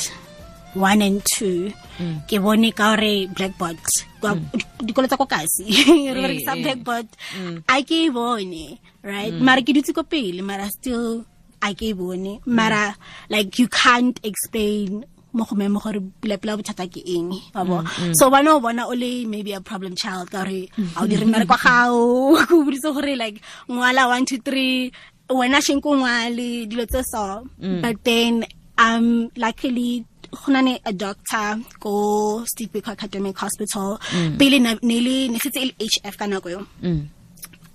one 0.75 1.01
and 1.01 1.24
two. 1.24 1.72
Mm. 1.98 2.27
Ke 2.27 2.38
bone 2.44 2.69
ka 2.75 2.95
gore 2.95 3.27
blackboard 3.31 3.80
kwa- 4.19 4.36
mm. 4.36 4.83
dikolo 4.83 5.07
tsa 5.07 5.18
ko 5.18 5.25
kasi 5.25 5.66
re 5.72 6.12
eh, 6.12 6.13
berekisa 6.13 6.54
eh. 6.60 6.63
blackboard 6.63 7.07
mm. 7.39 7.57
a 7.72 7.75
ke 7.81 7.98
e 8.06 8.10
bone 8.12 8.77
right? 9.01 9.33
Mara 9.33 9.63
ke 9.63 9.72
dutse 9.72 9.95
ko 9.95 10.04
pele 10.04 10.44
mara 10.44 10.68
still 10.69 11.24
a 11.63 11.72
ke 11.74 11.92
e 11.92 11.94
bone. 11.95 12.44
Mara 12.45 12.94
like 13.31 13.57
you 13.57 13.72
can't 13.72 14.19
explain 14.27 15.07
mo 15.36 15.44
go 15.44 15.56
memo 15.56 15.80
gore 15.83 16.00
pula-pula 16.00 16.56
bothata 16.56 16.88
ke 16.88 17.04
eng 17.04 17.36
wa 17.51 17.63
bo 17.68 17.83
so 18.16 18.31
bana 18.31 18.56
o 18.56 18.63
bona 18.63 18.88
o 18.88 18.95
le 18.95 19.27
maybe 19.27 19.51
a 19.51 19.60
problem 19.60 19.92
child 19.95 20.31
ka 20.31 20.44
gore 20.48 20.72
a 20.95 21.04
o 21.04 21.07
dire 21.07 21.27
mmere 21.27 21.48
kwa 21.48 21.60
gao. 21.60 22.00
Ko 22.48 22.63
boditse 22.63 22.92
gore 22.92 23.16
like 23.16 23.39
ngwala 23.68 24.07
one 24.12 24.25
two 24.27 24.39
three. 24.39 24.92
Wena 25.30 25.60
shenko 25.60 25.95
ngwale 25.95 26.68
dilo 26.69 26.86
tse 26.88 27.04
so. 27.04 27.48
But 27.60 28.04
then 28.04 28.45
um 28.77 29.31
luckily 29.36 30.06
go 30.36 30.52
na 30.52 30.62
ne 30.62 30.80
a 30.86 30.92
doctor 30.94 31.58
ko 31.80 32.44
Biko 32.72 32.92
Academic 32.92 33.38
Hospital. 33.38 33.98
Mm. 34.12 34.38
Pele 34.38 34.60
na- 34.60 34.80
ne 34.82 35.00
le 35.00 35.28
ne 35.32 35.40
setse 35.40 35.58
e 35.62 35.66
le 35.66 35.74
HF 35.80 36.16
ka 36.18 36.26
nako 36.28 36.50
yo 36.50 36.62
mm. 36.84 37.02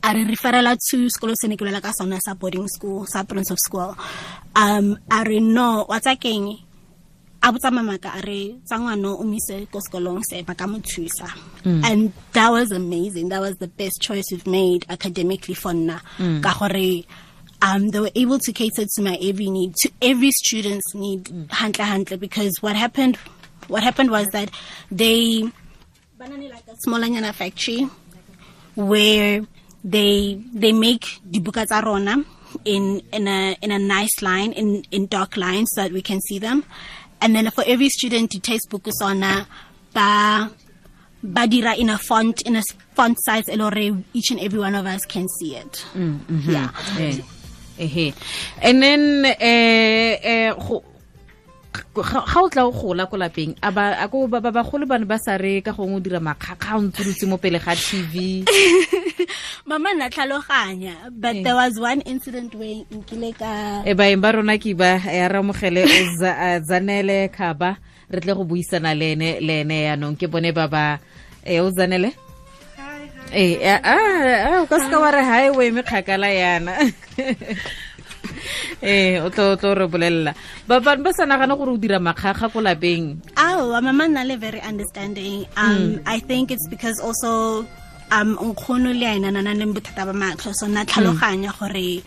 a 0.03 0.13
re 0.15 0.25
referela 0.25 0.77
to 0.77 0.97
sekolo 1.09 1.35
se 1.37 1.49
ne 1.49 1.57
ke 1.57 1.65
lwela 1.65 1.81
ka 1.83 1.93
sona 1.93 2.19
sa 2.21 2.35
boarding 2.35 2.69
school 2.69 3.07
sa 3.07 3.23
Prinshof 3.25 3.59
school. 3.59 3.95
Um 4.57 4.97
a 5.11 5.25
re 5.25 5.41
no 5.41 5.85
wa 5.89 5.99
tsa 5.99 6.17
keng? 6.17 6.57
A 7.43 7.53
botsa 7.53 7.71
mamaka 7.73 8.13
a 8.17 8.21
re 8.21 8.61
tsa 8.65 8.77
ngwana 8.77 9.17
o 9.19 9.25
mise 9.25 9.67
ko 9.73 9.81
sekolong 9.81 10.21
se 10.25 10.43
ba 10.43 10.55
ka 10.55 10.67
mo 10.67 10.79
thusa. 10.79 11.29
Mm. 11.65 11.85
And 11.85 12.13
that 12.33 12.51
was 12.51 12.71
amazing. 12.73 13.29
That 13.31 13.41
was 13.41 13.57
the 13.57 13.69
best 13.69 14.01
choice 14.01 14.25
we've 14.31 14.47
made 14.47 14.85
academically 14.89 15.55
for 15.55 15.73
nna. 15.73 16.01
Ka 16.43 16.53
gore 16.59 17.05
um, 17.63 17.89
they 17.89 18.01
were 18.01 18.11
able 18.15 18.39
to 18.39 18.53
cater 18.53 18.85
to 18.87 19.03
my 19.03 19.17
every 19.21 19.51
need, 19.51 19.75
to 19.77 19.91
every 20.01 20.31
student's 20.31 20.95
need, 20.95 21.31
hantle 21.51 21.85
hantle, 21.85 22.17
because 22.17 22.57
what 22.61 22.77
happened, 22.77 23.17
what 23.69 23.83
happened 23.83 24.11
was 24.11 24.27
that 24.29 24.51
they, 24.91 25.51
banana 26.19 26.49
like 26.49 26.65
a 26.69 26.89
smallanyana 26.89 27.33
factory, 27.33 27.89
where 28.75 29.43
they 29.85 30.41
they 30.53 30.73
make 30.73 31.21
dibuka 31.29 31.67
tsa 31.67 31.83
rona 31.85 32.25
in 32.65 33.01
in 33.13 33.29
a 33.29 33.57
in 33.63 33.71
a 33.71 33.79
nice 33.79 34.21
line 34.23 34.53
in 34.53 34.85
in 34.91 35.07
dark 35.07 35.37
lines 35.37 35.71
so 35.75 35.83
that 35.83 35.93
we 35.93 36.03
can 36.03 36.21
see 36.21 36.39
them. 36.39 36.65
And 37.23 37.35
then 37.35 37.51
for 37.51 37.65
every 37.67 37.89
student 37.89 38.31
to 38.33 38.41
taste 38.41 38.69
buku 38.71 38.93
sona 38.93 39.47
ba 39.93 40.51
ba 41.23 41.47
dira 41.47 41.75
in 41.75 41.91
a 41.91 41.99
font 41.99 42.43
in 42.43 42.57
a 42.57 42.63
font 42.95 43.19
size 43.21 43.49
e 43.49 43.57
le 43.57 43.71
gore 43.71 44.05
each 44.15 44.31
and 44.31 44.41
every 44.41 44.59
one 44.59 44.75
of 44.75 44.87
us 44.87 45.05
can 45.05 45.29
see 45.29 45.57
it. 45.57 45.85
Yeah. 46.29 46.71
Eh, 46.99 47.19
ehe. 47.81 48.13
And 48.63 48.83
then 48.83 49.25
eh 49.41 50.21
eh 50.23 50.53
go 51.95 52.03
ga 52.03 52.23
o 52.43 52.49
tla 52.51 52.67
o 52.67 52.73
gola 52.75 53.07
ko 53.07 53.17
lapeng 53.17 53.55
a 53.63 54.07
ko 54.11 54.27
ba 54.27 54.41
ba- 54.41 54.51
bagolo 54.55 54.87
ba 54.87 54.99
ne 54.99 55.07
ba 55.07 55.19
sa 55.19 55.37
re 55.39 55.63
ka 55.63 55.73
gongwe 55.73 55.99
o 55.99 56.03
dira 56.03 56.21
makgakga 56.23 56.79
o 56.79 56.83
ntse 56.83 57.27
mo 57.27 57.37
pele 57.39 57.59
ga 57.59 57.75
tv 57.75 58.43
mama 59.69 59.95
nna 59.95 60.11
tlhaloganya 60.11 61.11
but 61.11 61.35
there 61.43 61.55
was 61.55 61.79
one 61.79 62.01
incident 62.07 62.55
where 62.55 62.83
nkile 62.91 63.31
ka 63.39 63.83
e 63.87 63.95
baeng 63.95 64.23
ba 64.23 64.35
rona 64.35 64.59
ke 64.59 64.75
ba 64.75 64.99
ya 65.03 65.31
ramogele 65.31 65.87
o 65.87 65.99
zanele 66.67 67.31
khaba 67.31 67.79
re 68.11 68.19
tle 68.23 68.35
go 68.35 68.45
buisana 68.47 68.95
le 68.95 69.15
ene 69.15 69.31
le 69.41 69.63
ene 69.63 69.77
yaanong 69.91 70.19
ke 70.19 70.27
bone 70.27 70.51
ba 70.55 70.67
ba 70.67 70.85
e 71.47 71.59
o 71.63 71.71
zanele 71.71 72.15
A 73.33 73.45
a 73.79 73.97
o 74.63 74.67
ka 74.67 74.77
se 74.79 74.89
ka 74.91 74.99
wa 74.99 75.11
re 75.11 75.23
hae 75.23 75.49
o 75.51 75.63
eme 75.63 75.83
kgakala 75.83 76.29
yana. 76.29 76.75
Ee 78.83 79.21
o 79.21 79.31
tlo 79.31 79.75
re 79.75 79.87
bolelela. 79.87 80.33
Ba 80.67 80.81
ba 80.81 81.11
sa 81.13 81.25
nagana 81.25 81.57
gore 81.57 81.73
o 81.73 81.77
dira 81.77 81.99
makgakga 82.01 82.51
ko 82.53 82.61
lapeng? 82.61 83.21
Aowa 83.37 83.83
mama 83.83 84.09
nna 84.09 84.27
le 84.27 84.37
very 84.37 84.61
understanding. 84.61 85.47
Um, 85.57 86.01
I 86.07 86.19
think 86.19 86.51
it's 86.51 86.67
because 86.69 86.99
also 87.01 87.65
um 88.11 88.37
nkgono 88.37 88.91
le 88.91 89.07
ena 89.07 89.31
na 89.31 89.41
nang 89.41 89.73
bothata 89.75 90.03
ba 90.09 90.13
matlho 90.13 90.51
so 90.55 90.67
nna 90.67 90.83
tlhaloganya 90.85 91.55
gore 91.55 92.03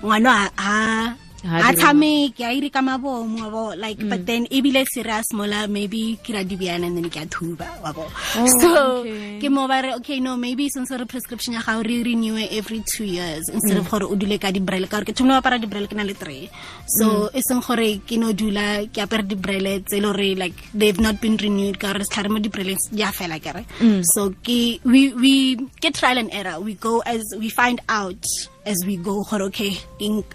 ngwana 0.00 0.48
ha 0.56 1.14
Dire- 1.42 1.76
tshameke 1.76 2.40
a 2.46 2.52
ire 2.54 2.70
ka 2.70 2.80
mabomo 2.80 3.42
wa 3.42 3.50
bo 3.50 3.64
like 3.76 3.98
mm. 3.98 4.08
but 4.10 4.24
then 4.26 4.46
ebile 4.46 4.86
serious 4.86 5.26
mola 5.32 5.66
maybe 5.66 6.18
oh, 6.18 6.22
ke 6.24 6.34
ra 6.34 6.42
dibiana 6.44 6.86
and 6.86 6.96
then 6.96 7.10
ke 7.10 7.18
a 7.22 7.26
thuba 7.26 7.66
wa 7.82 7.92
bo 7.92 8.06
so 8.60 9.02
ke 9.42 9.50
mo 9.50 9.66
ba 9.66 9.82
re 9.82 9.94
okay 9.94 10.20
no 10.20 10.36
maybe 10.36 10.68
since 10.68 10.90
re 10.90 11.04
prescription 11.04 11.54
ya 11.54 11.60
gago 11.60 11.82
re 11.82 12.02
renew 12.02 12.38
every 12.50 12.80
two 12.86 13.04
years 13.04 13.48
instead 13.48 13.76
of 13.76 13.86
mm. 13.86 13.90
gore 13.90 14.06
o 14.06 14.14
dule 14.14 14.38
ka 14.38 14.52
dibrele 14.54 14.88
ka 14.88 15.02
gore 15.02 15.10
ke 15.10 15.16
thomile 15.18 15.40
apara 15.42 15.58
dibrele 15.58 15.88
ke 15.90 15.98
na 15.98 16.06
le 16.06 16.14
three. 16.14 16.48
So 16.86 17.06
mm. 17.06 17.36
e 17.38 17.40
seng 17.48 17.60
gore 17.60 17.90
ke 18.06 18.18
no 18.22 18.32
dula 18.32 18.86
ke 18.86 19.02
apere 19.06 19.26
dibrele 19.26 19.82
tse 19.84 19.98
e 19.98 20.00
le 20.00 20.12
gore 20.12 20.30
like 20.44 20.54
they've 20.74 21.00
not 21.00 21.20
been 21.20 21.36
renewed 21.36 21.78
ka 21.82 21.92
gore 21.92 22.06
setlhare 22.06 22.30
mo 22.30 22.38
dibrele 22.38 22.76
ya 22.92 23.10
fela 23.10 23.42
kere 23.42 23.66
so 24.14 24.30
ke 24.46 24.78
we 24.84 25.12
we 25.14 25.34
get 25.80 25.94
trial 25.94 26.18
and 26.18 26.30
error. 26.32 26.60
We 26.60 26.74
go 26.74 27.00
as 27.00 27.22
we 27.38 27.48
find 27.48 27.80
out 27.88 28.22
as 28.64 28.78
we 28.86 28.96
go 28.96 29.22
gore 29.24 29.42
okay 29.50 29.74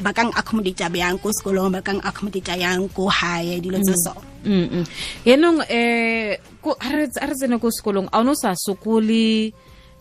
ba 0.04 0.12
kang 0.14 0.32
accommodate 0.36 0.84
yang 0.94 1.18
ko 1.20 1.32
sekolong 1.32 1.72
ba 1.72 1.82
kang 1.82 2.02
accommodate 2.04 2.60
yang 2.60 2.90
ko 2.90 3.08
haya 3.08 3.60
dilo 3.60 3.80
tse 3.80 3.96
so. 3.96 4.14
Mm-mm. 4.44 4.84
yaanong 5.26 5.64
eh 5.70 6.38
ko- 6.62 6.76
are 6.80 7.08
re 7.08 7.08
tsene 7.08 7.60
ko 7.60 7.72
sekolong 7.72 8.08
a 8.12 8.24
no 8.24 8.34
sa 8.36 8.52
sokoli 8.56 9.52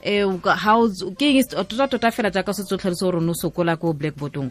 eh 0.03 0.23
ts- 0.27 1.15
ke 1.19 1.43
tota 1.67 1.87
tota 1.87 2.11
fela 2.11 2.31
jaaka 2.31 2.53
se 2.53 2.63
tsotlhalose 2.67 3.03
gore 3.05 3.19
o 3.19 3.21
ne 3.21 3.31
o 3.31 3.35
sokola 3.35 3.77
ko 3.79 3.93
blackboardong. 3.95 4.51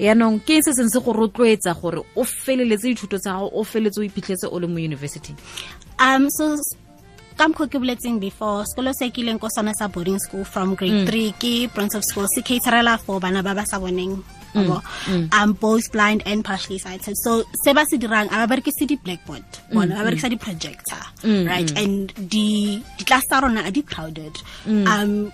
yaanong 0.00 0.40
ke 0.44 0.56
eng 0.56 0.64
se 0.64 0.72
seng 0.72 0.88
se 0.88 1.00
go 1.00 1.12
rotloetsa 1.12 1.74
gore 1.80 2.00
o 2.16 2.24
feleletse 2.24 2.88
dithuto 2.88 3.18
tsa 3.18 3.32
gago 3.36 3.50
o 3.52 3.64
feleletse 3.64 4.00
o 4.00 4.04
iphitlhetse 4.04 4.46
o 4.48 4.56
le 4.58 4.66
mo 4.66 4.78
university? 4.78 5.34
Um 6.00 6.28
so 6.30 6.56
ka 7.40 7.48
mokgwa 7.48 7.72
ke 7.72 7.80
boletseng 7.80 8.20
before 8.20 8.68
sekolo 8.68 8.92
se 8.92 9.08
ke 9.08 9.24
ileng 9.24 9.40
ko 9.40 9.48
sona 9.48 9.72
sa 9.72 9.88
boarding 9.88 10.20
school 10.20 10.44
from 10.44 10.76
grade 10.76 10.92
mm. 10.92 11.06
three 11.08 11.32
ke 11.40 11.72
Prinshof 11.72 12.04
school. 12.04 12.28
Se 12.28 12.44
caterela 12.44 13.00
for 13.00 13.16
bana 13.16 13.40
ba 13.40 13.56
ba 13.56 13.64
sa 13.64 13.80
boneng 13.80 14.20
mm, 14.20 14.52
yabo. 14.52 14.76
um 15.32 15.56
both 15.56 15.88
blind 15.88 16.20
and 16.28 16.44
partially 16.44 16.76
sighted. 16.76 17.16
So 17.24 17.48
se 17.64 17.72
ba 17.72 17.88
se 17.88 17.96
dirang 17.96 18.28
a 18.28 18.44
ba 18.44 18.46
berekise 18.52 18.84
di-blackboard. 18.84 19.72
Bona 19.72 19.96
ba 19.96 20.12
berekisa 20.12 20.28
di-projector 20.28 21.00
right? 21.48 21.72
and 21.80 22.12
di 22.28 22.76
di-class 23.00 23.24
tsa 23.24 23.40
rona 23.40 23.64
di-crowded 23.72 24.36
um 24.68 25.32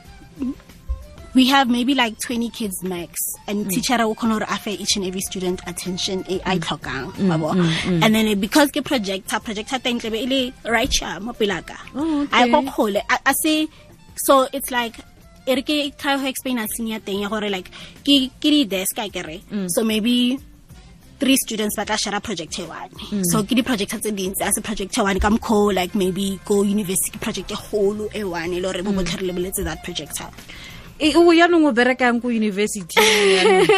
we 1.37 1.47
have 1.47 1.69
maybe 1.69 1.95
like 1.95 2.19
20 2.19 2.49
kids 2.49 2.83
max 2.83 3.21
and 3.47 3.67
mm. 3.67 3.71
teacher 3.71 3.97
o 4.01 4.15
khona 4.15 4.39
gore 4.39 4.47
a 4.49 4.57
fe 4.65 4.73
each 4.73 4.97
and 4.97 5.05
every 5.09 5.21
student 5.21 5.61
attention 5.73 6.25
e 6.35 6.41
a 6.51 6.55
e 6.55 6.59
mm. 6.59 6.63
tlhokang 6.67 7.05
mm, 7.13 7.29
wabo 7.33 7.51
and 8.05 8.15
then 8.15 8.41
because 8.45 8.73
ke 8.77 8.83
projector 8.91 9.39
projector 9.49 9.79
teng 9.87 10.01
tlebe 10.05 10.17
e 10.23 10.27
le 10.33 10.41
right 10.77 10.99
here 11.01 11.21
mo 11.21 11.35
pelaka 11.43 11.77
Oh, 11.95 12.27
a 12.33 12.49
go 12.49 12.63
kgole. 12.71 13.01
A 13.31 13.35
se 13.43 13.69
so 14.27 14.49
it's 14.53 14.71
like 14.71 14.97
e 15.47 15.55
re 15.61 15.63
ke 15.71 15.79
try 16.03 16.17
ho 16.17 16.27
explain 16.27 16.59
a 16.65 16.67
senior 16.75 17.01
teng 17.01 17.21
ya 17.25 17.29
gore 17.29 17.51
like 17.57 17.71
ke 18.09 18.19
ke 18.43 18.55
di 18.57 18.65
desk 18.77 18.99
a 19.05 19.09
kere 19.17 19.41
so 19.77 19.85
maybe 19.93 20.39
three 21.21 21.37
students 21.37 21.77
ba 21.77 21.85
tla 21.85 21.97
share 21.97 22.21
project 22.21 22.59
one. 22.59 23.25
So 23.33 23.43
ke 23.43 23.57
di-projector 23.61 24.01
tse 24.01 24.13
dintsi 24.13 24.45
a 24.49 24.53
se 24.53 24.61
project 24.61 24.97
one 24.99 25.21
ka 25.21 25.31
mokgwa 25.37 25.75
like 25.75 25.95
maybe 25.95 26.41
go 26.45 26.63
university 26.63 27.19
project 27.19 27.53
e 27.53 27.61
golo 27.71 28.09
e 28.15 28.25
one 28.25 28.53
e 28.53 28.61
le 28.61 28.73
gore 28.73 28.83
bo 28.89 28.93
botlhe 28.99 29.21
re 29.21 29.29
lebeletse 29.33 29.65
that 29.65 29.83
projector 29.85 30.29
o 31.01 31.33
yaanong 31.33 31.69
o 31.69 31.73
berekang 31.73 32.21
ko 32.23 32.29
university. 32.29 32.97
Yaanong? 32.97 33.69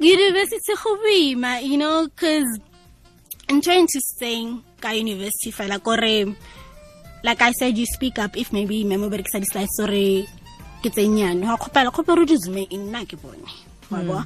university 0.00 0.72
go 0.80 0.96
boima 0.96 1.60
you 1.62 1.76
know 1.76 2.08
cause 2.16 2.48
i'm 3.48 3.60
trying 3.60 3.86
to 3.86 4.00
saying 4.18 4.62
ka 4.80 4.90
university 4.90 5.52
fela 5.52 5.76
kore 5.82 6.32
like 7.22 7.40
i 7.42 7.52
said 7.52 7.76
you 7.76 7.86
speak 7.86 8.18
up 8.18 8.36
if 8.36 8.52
maybe 8.52 8.84
memo 8.84 9.08
berekisa 9.08 9.40
di-slide 9.40 9.68
sore 9.76 10.24
ke 10.82 10.88
tsenyane 10.92 11.44
wa 11.44 11.56
kgopela 11.56 11.92
kgope 11.92 12.12
re 12.16 12.24
di 12.24 12.36
zoome 12.36 12.64
e 12.68 12.76
nna 12.76 13.04
ke 13.04 13.16
bone. 13.20 13.44
Wa 13.92 14.00
bo 14.00 14.16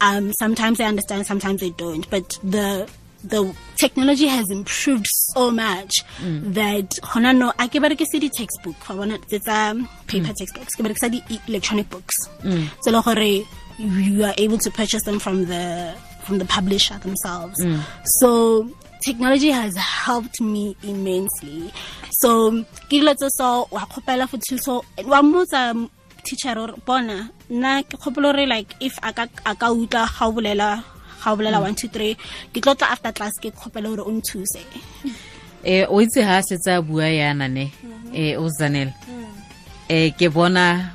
um 0.00 0.30
sometimes 0.38 0.78
i 0.80 0.86
understand 0.86 1.26
sometimes 1.26 1.62
i 1.62 1.70
don't 1.74 2.06
but 2.10 2.38
the 2.46 2.86
the 3.24 3.54
technology 3.76 4.26
has 4.26 4.50
improved 4.50 5.06
so 5.08 5.50
much 5.50 6.04
mm. 6.18 6.54
that 6.54 6.90
hona 7.02 7.32
no 7.36 7.52
a 7.58 7.68
ke 7.68 7.78
berekise 7.84 8.20
di-textbook 8.20 8.88
wa 8.88 8.96
bona 8.96 9.18
tse 9.18 9.38
tsa 9.38 9.58
paper 10.06 10.32
mm. 10.32 10.38
textbooks 10.40 10.74
ke 10.76 10.82
berekisa 10.86 11.10
di-electronic 11.14 11.88
books. 11.90 12.28
Mm. 12.42 12.68
So 12.82 12.90
le 12.90 13.02
gore 13.02 13.46
you 13.78 14.24
are 14.24 14.34
able 14.38 14.58
to 14.58 14.70
purchase 14.70 15.02
them 15.02 15.18
from 15.18 15.46
the 15.46 15.94
from 16.24 16.38
the 16.38 16.44
publisher 16.44 16.98
themselves. 16.98 17.58
So 18.20 18.68
technology 19.02 19.50
has 19.50 19.76
helped 19.76 20.40
me 20.40 20.76
immensely. 20.82 21.72
So 22.20 22.62
ke 22.88 23.00
dilo 23.00 23.14
tse 23.14 23.28
so 23.38 23.68
wa 23.70 23.86
kgopela 23.86 24.28
for 24.28 24.38
thuso. 24.38 24.84
Wa 25.04 25.22
mmotsa 25.22 25.88
teacher 26.24 26.54
gore 26.54 26.74
bona 26.86 27.30
nna 27.50 27.82
ke 27.82 27.98
kgopolo 27.98 28.32
gore 28.32 28.46
like 28.46 28.74
if 28.80 28.98
a 29.02 29.12
ka 29.12 29.26
utlwa 29.70 30.06
ga 30.06 30.26
o 30.26 30.32
bolela 30.32 30.84
ga 31.22 31.32
o 31.32 31.36
bolela 31.36 31.60
one 31.60 31.74
two 31.74 31.88
three. 31.88 32.16
Ke 32.52 32.60
tlo 32.60 32.74
tla 32.74 32.92
after 32.92 33.12
class 33.12 33.38
ke 33.40 33.50
kgopela 33.54 33.88
gore 33.88 34.02
o 34.06 34.10
nthuse. 34.10 34.62
Eh 35.64 35.86
o 35.88 36.00
itse 36.00 36.22
ha 36.22 36.42
setse 36.42 36.70
a 36.74 36.82
bua 36.82 37.06
yana 37.06 37.48
ne 37.48 37.72
eh 38.14 38.36
o 38.36 38.48
zanela 38.48 38.92
eh 39.88 40.10
ke 40.18 40.28
bona 40.28 40.92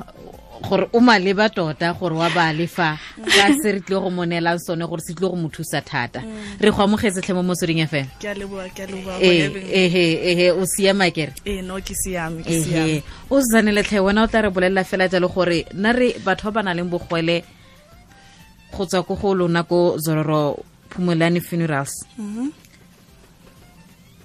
gore 0.61 0.89
o 0.93 0.99
maleba 0.99 1.49
tota 1.49 1.93
gore 1.93 2.15
wa 2.15 2.29
ba 2.29 2.53
lefa 2.53 2.97
ka 3.23 3.53
se 3.61 3.71
re 3.71 3.79
tlile 3.79 4.01
go 4.01 4.09
monela 4.09 4.57
sone 4.59 4.85
gore 4.87 5.01
se 5.01 5.13
tlile 5.13 5.29
go 5.31 5.35
mo 5.35 5.49
thusa 5.49 5.81
thata. 5.81 6.21
Re 6.59 6.71
go 6.71 6.83
amogetse 6.83 7.21
tlhe 7.21 7.33
mo 7.33 7.43
motsweding 7.43 7.85
fm 7.87 8.07
a 8.23 8.31
a 9.11 9.21
eh 9.21 9.51
ehe 9.71 10.05
ehe 10.31 10.51
o 10.51 10.65
siama 10.65 11.11
kere 11.11 11.33
eh 11.45 11.61
ehe 12.45 13.03
o 13.29 13.39
zanele 13.41 13.83
tlhe 13.83 13.99
wena 13.99 14.23
o 14.23 14.27
tla 14.27 14.41
re 14.41 14.49
bolelela 14.49 14.83
fela 14.83 15.07
jalo 15.07 15.27
gore 15.29 15.65
nna 15.73 15.93
re 15.93 16.15
batho 16.25 16.51
ba 16.51 16.59
ba 16.59 16.63
nang 16.63 16.75
leng 16.77 16.89
bogwele 16.89 17.43
go 18.71 18.85
tswa 18.85 19.03
ko 19.03 19.15
go 19.15 19.33
lona 19.33 19.63
ko 19.63 19.97
zororo 19.97 20.63
phumolane 20.89 21.41
funerals. 21.41 21.93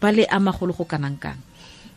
Ba 0.00 0.12
le 0.12 0.26
ama 0.30 0.52
go 0.52 0.66
le 0.66 0.72
go 0.72 0.84
kanang 0.84 1.18
kang. 1.20 1.38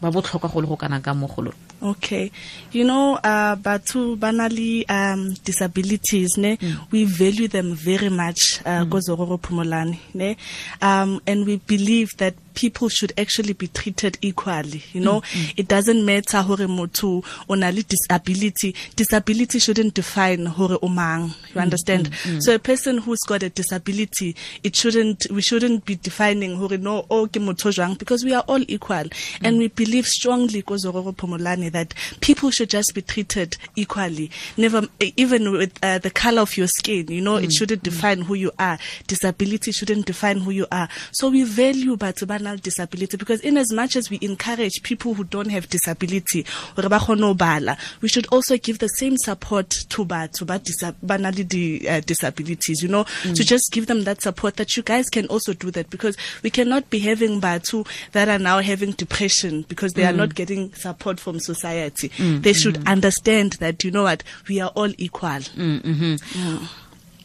Ba 0.01 0.11
botlhokwa 0.11 0.51
go 0.51 0.59
le 0.61 0.67
go 0.67 0.75
kanang 0.77 1.03
kang 1.03 1.17
mo 1.17 1.27
go 1.27 1.41
lona. 1.41 1.65
Okay. 1.81 2.31
You 2.71 2.85
know, 2.85 3.15
uh, 3.23 3.55
Batu 3.55 4.15
Banali 4.17 4.89
um, 4.89 5.33
disabilities, 5.43 6.37
ne, 6.37 6.57
we 6.89 7.03
value 7.03 7.47
them 7.47 7.75
very 7.75 8.09
much, 8.09 8.61
uh, 8.65 8.85
Kozororo 8.85 9.37
Pumolani, 9.39 9.99
ne, 10.13 10.37
um, 10.81 11.21
and 11.27 11.45
we 11.45 11.57
believe 11.57 12.15
that 12.17 12.33
people 12.55 12.89
should 12.89 13.13
actually 13.17 13.53
be 13.53 13.67
treated 13.67 14.17
equally. 14.21 14.83
You 14.93 15.01
know, 15.01 15.21
mm, 15.21 15.45
mm. 15.45 15.53
it 15.57 15.67
doesn't 15.67 16.05
matter 16.05 16.41
hore 16.41 16.57
motho 16.57 17.23
onali 17.47 17.85
disability. 17.87 18.75
Disability 18.95 19.59
shouldn't 19.59 19.93
define 19.93 20.45
hore 20.45 20.79
umang. 20.79 21.27
You 21.49 21.55
mm, 21.55 21.61
understand? 21.61 22.11
So 22.39 22.55
a 22.55 22.59
person 22.59 22.97
who's 22.97 23.19
got 23.19 23.43
a 23.43 23.49
disability, 23.49 24.35
it 24.63 24.75
shouldn't. 24.75 25.27
We 25.29 25.41
shouldn't 25.41 25.85
be 25.85 25.95
defining 25.95 26.57
hore 26.57 26.77
no 26.77 27.05
oh 27.09 27.27
ke 27.27 27.39
motho 27.39 27.97
because 27.97 28.23
we 28.23 28.33
are 28.33 28.43
all 28.47 28.63
equal, 28.67 29.03
and 29.41 29.57
we 29.57 29.67
believe 29.67 30.05
strongly 30.07 30.63
Kozororo 30.63 31.15
Pomolani 31.15 31.71
that 31.71 31.93
people 32.21 32.51
should 32.51 32.69
just 32.69 32.93
be 32.93 33.01
treated 33.01 33.57
equally. 33.75 34.31
Never, 34.57 34.87
even 34.99 35.51
with 35.51 35.77
uh, 35.83 35.99
the 35.99 36.09
color 36.09 36.41
of 36.41 36.57
your 36.57 36.67
skin. 36.67 37.07
You 37.09 37.21
know, 37.21 37.35
it 37.37 37.51
shouldn't 37.51 37.83
define 37.83 38.21
who 38.21 38.33
you 38.33 38.51
are. 38.59 38.77
Disability 39.07 39.71
shouldn't 39.71 40.05
define 40.05 40.39
who 40.39 40.51
you 40.51 40.67
are. 40.71 40.87
So 41.11 41.29
we 41.29 41.43
value 41.43 41.95
Batubanal 42.45 42.61
disability 42.61 43.17
because 43.17 43.41
in 43.41 43.57
as 43.57 43.71
much 43.71 43.95
as 43.95 44.09
we 44.09 44.19
encourage 44.21 44.83
people 44.83 45.13
who 45.13 45.23
don't 45.23 45.49
have 45.49 45.69
disability, 45.69 46.45
hore 46.75 46.89
ba 46.89 46.99
kgone 46.99 47.21
ho 47.21 47.33
bala, 47.33 47.77
we 48.01 48.09
should 48.09 48.27
also 48.27 48.57
give 48.57 48.79
the 48.79 48.87
same 48.87 49.17
support 49.17 49.69
to 49.89 50.05
ba 50.05 50.29
disa- 50.29 50.95
ba 51.01 51.17
nang 51.17 51.33
le 51.33 51.43
di, 51.43 51.87
uh, 51.87 51.99
disabilities. 52.01 52.81
You 52.81 52.89
know, 52.89 53.03
to 53.03 53.29
mm. 53.29 53.45
just 53.45 53.71
give 53.71 53.87
them 53.87 54.03
that 54.03 54.21
support 54.21 54.55
that 54.57 54.75
you 54.77 54.83
guys 54.83 55.09
can 55.09 55.27
also 55.27 55.53
do 55.53 55.71
that 55.71 55.89
because 55.89 56.17
we 56.43 56.49
cannot 56.49 56.89
be 56.89 56.99
having 56.99 57.39
Batu 57.39 57.83
that 58.11 58.29
are 58.29 58.39
now 58.39 58.59
having 58.59 58.91
depression 58.91 59.65
because 59.67 59.93
they 59.93 60.05
are 60.05 60.13
mm. 60.13 60.17
not 60.17 60.35
getting 60.35 60.73
support 60.73 61.19
from 61.19 61.39
society. 61.39 62.09
Mm. 62.09 62.43
They 62.43 62.53
should 62.53 62.87
understand 62.87 63.53
that 63.53 63.83
you 63.83 63.91
know 63.91 64.03
what? 64.03 64.23
We 64.47 64.59
are 64.61 64.71
all 64.75 64.91
equal. 64.97 65.25
Mm-hmm. 65.25 66.65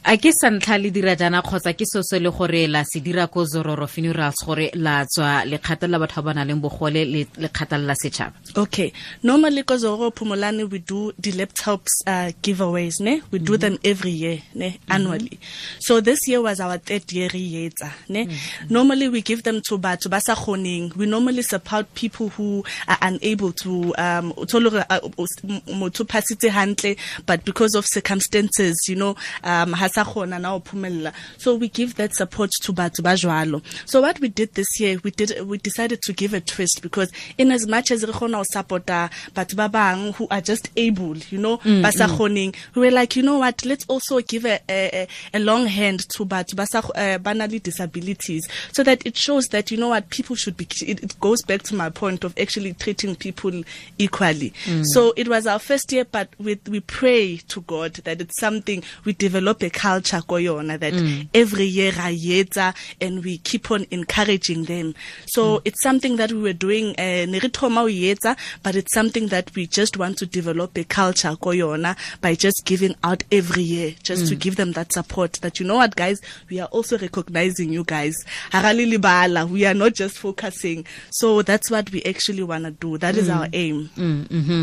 A 0.05 0.17
ke 0.17 0.33
sa 0.33 0.49
ntlha 0.51 0.79
le 0.81 0.91
dira 0.91 1.15
jaana 1.17 1.43
kgotsa 1.43 1.77
ke 1.77 1.85
so 1.87 2.01
se 2.03 2.19
le 2.19 2.31
gore 2.31 2.67
la 2.67 2.85
se 2.85 3.01
dira 3.01 3.27
ko 3.27 3.45
zororo 3.45 3.87
funerals 3.87 4.41
gore 4.47 4.71
la 4.75 5.05
tswa 5.05 5.45
lekgata 5.45 5.87
la 5.89 5.99
batho 5.99 6.23
ba 6.23 6.31
ba 6.31 6.35
nang 6.35 6.49
le 6.49 6.55
bogole 6.55 7.05
le 7.05 7.27
lekgata 7.37 7.77
la 7.79 7.95
setšhaba 7.95 8.33
Okay. 8.57 8.93
Normally, 9.23 9.63
because 9.63 9.85
Pumulani, 9.85 10.69
we 10.69 10.79
do 10.81 11.13
the 11.19 11.33
laptops 11.33 11.89
uh, 12.07 12.33
giveaways, 12.43 13.01
ne? 13.01 13.23
We 13.31 13.39
do 13.39 13.57
them 13.57 13.79
every 13.85 14.11
year, 14.11 14.43
ne? 14.55 14.79
Annually. 14.89 15.39
So 15.79 16.01
this 16.01 16.27
year 16.27 16.41
was 16.43 16.61
our 16.61 16.79
third 16.79 17.11
year, 17.13 17.29
yetsa, 17.29 17.93
ne? 18.09 18.29
Normally, 18.69 19.09
we 19.09 19.23
give 19.23 19.43
them 19.43 19.61
to 19.69 19.79
ba 19.79 19.97
to 20.01 20.09
basa 20.09 20.35
khoning. 20.35 20.95
We 20.97 21.07
normally 21.07 21.43
support 21.43 21.95
people 21.95 22.31
who 22.31 22.65
are 22.89 22.99
unable 23.03 23.53
to 23.53 23.95
um 23.99 24.33
utholore, 24.33 24.85
uh, 24.91 25.01
motho 25.01 26.05
phasitse 26.05 26.49
hantle, 26.49 26.97
but 27.27 27.45
because 27.45 27.75
of 27.75 27.87
circumstances, 27.87 28.77
you 28.89 28.97
know, 28.97 29.15
um 29.45 29.73
na. 29.97 31.13
So 31.39 31.55
we 31.55 31.69
give 31.69 31.97
that 31.97 32.15
support 32.15 32.51
to 32.63 32.73
batho 32.73 33.03
ba 33.03 33.11
jwalo. 33.11 33.63
So 33.87 34.01
what 34.03 34.21
we 34.21 34.29
did 34.29 34.55
this 34.55 34.81
year, 34.81 34.99
we 35.03 35.11
did 35.11 35.47
we 35.47 35.59
decided 35.59 36.01
to 36.03 36.13
give 36.13 36.35
a 36.35 36.41
twist 36.41 36.81
because 36.83 37.11
in 37.39 37.51
as 37.51 37.67
much 37.67 37.91
as 37.91 38.05
re 38.05 38.13
kgona 38.13 38.37
ho 38.37 38.45
supporta 38.55 39.11
batho 39.33 39.57
ba 39.57 39.69
bang 39.69 40.13
who 40.13 40.27
are 40.31 40.41
just 40.41 40.71
able, 40.77 41.17
you 41.17 41.39
know, 41.39 41.59
mm, 41.59 41.83
ba 41.83 41.93
sa 41.93 42.07
mm. 42.07 42.17
kgoneng, 42.17 42.57
we 42.75 42.83
were 42.83 42.91
like, 42.91 43.17
you 43.17 43.23
know 43.23 43.39
what, 43.39 43.65
let's 43.65 43.85
also 43.87 44.21
give 44.21 44.45
a 44.45 44.61
a, 44.69 45.07
a 45.35 45.39
long 45.39 45.67
hand 45.67 46.01
to 46.11 46.25
batho 46.25 46.57
ba 46.57 46.67
sa 46.67 46.81
uh, 46.95 47.19
ba 47.19 47.35
na 47.35 47.47
le 47.47 47.59
disabilities 47.59 48.49
so 48.73 48.83
that 48.83 49.05
it 49.07 49.17
shows 49.17 49.47
that 49.49 49.71
you 49.71 49.77
know 49.77 49.89
what 49.89 50.09
people 50.11 50.37
should 50.37 50.57
be 50.57 50.67
it, 50.83 51.03
it 51.03 51.21
goes 51.21 51.43
back 51.43 51.63
to 51.63 51.75
my 51.75 51.91
point 51.91 52.25
of 52.25 52.37
actually 52.39 52.75
treating 52.75 53.15
people 53.15 53.63
equally. 53.99 54.53
Mm. 54.65 54.85
So 54.87 55.13
it 55.17 55.29
was 55.29 55.47
our 55.47 55.59
first 55.59 55.93
year 55.93 56.05
but 56.05 56.29
with 56.39 56.69
we 56.69 56.81
pray 56.81 57.37
to 57.49 57.61
God 57.63 57.95
that 58.05 58.21
it's 58.21 58.39
something 58.39 58.83
we 59.05 59.13
develop 59.13 59.63
a 59.63 59.71
culture 59.83 60.21
ko 60.31 60.37
yona 60.47 60.79
that 60.79 60.95
every 61.43 61.67
year 61.77 61.93
ra 61.93 62.09
yetsa 62.27 62.75
and 63.01 63.25
we 63.25 63.39
keep 63.39 63.71
on 63.71 63.87
encouraging 63.91 64.65
them. 64.65 64.95
So 65.27 65.63
it's 65.65 65.83
something 65.83 66.17
that 66.17 66.33
we 66.33 66.43
were 66.49 66.59
doing 66.67 66.91
uh, 66.99 67.25
ne 67.33 67.39
re 67.45 67.49
thoma 67.59 67.83
o 67.83 67.87
yetsa 67.89 68.37
but 68.63 68.75
it's 68.77 68.95
something 68.95 69.29
that 69.29 69.55
we 69.55 69.67
just 69.67 69.97
want 69.97 70.19
to 70.19 70.27
develop 70.27 70.77
a 70.77 70.85
culture 70.85 71.35
ko 71.37 71.51
yona 71.51 71.97
by 72.21 72.35
just 72.35 72.63
giving 72.65 72.95
out 73.05 73.25
every 73.33 73.63
year 73.63 73.95
just 74.03 74.29
to 74.29 74.35
give 74.37 74.57
them 74.57 74.73
that 74.73 74.93
support 74.93 75.33
that 75.45 75.61
you 75.61 75.67
know 75.67 75.77
what 75.77 75.97
guys? 75.97 76.21
We 76.51 76.61
are 76.61 76.69
also 76.69 76.99
recognizing 76.99 77.73
you 77.73 77.85
guys. 77.85 78.15
We 78.53 79.67
are 79.67 79.75
not 79.75 79.95
just 79.95 80.19
focusing. 80.19 80.85
So 81.11 81.43
that's 81.43 81.71
what 81.71 81.91
we 81.93 82.03
actually 82.03 82.43
want 82.43 82.65
to 82.65 82.71
do. 82.71 82.99
That 82.99 83.17
is 83.17 83.29
our 83.29 83.49
aim. 83.53 83.91
Mm, 83.97 84.27
-hmm. 84.31 84.63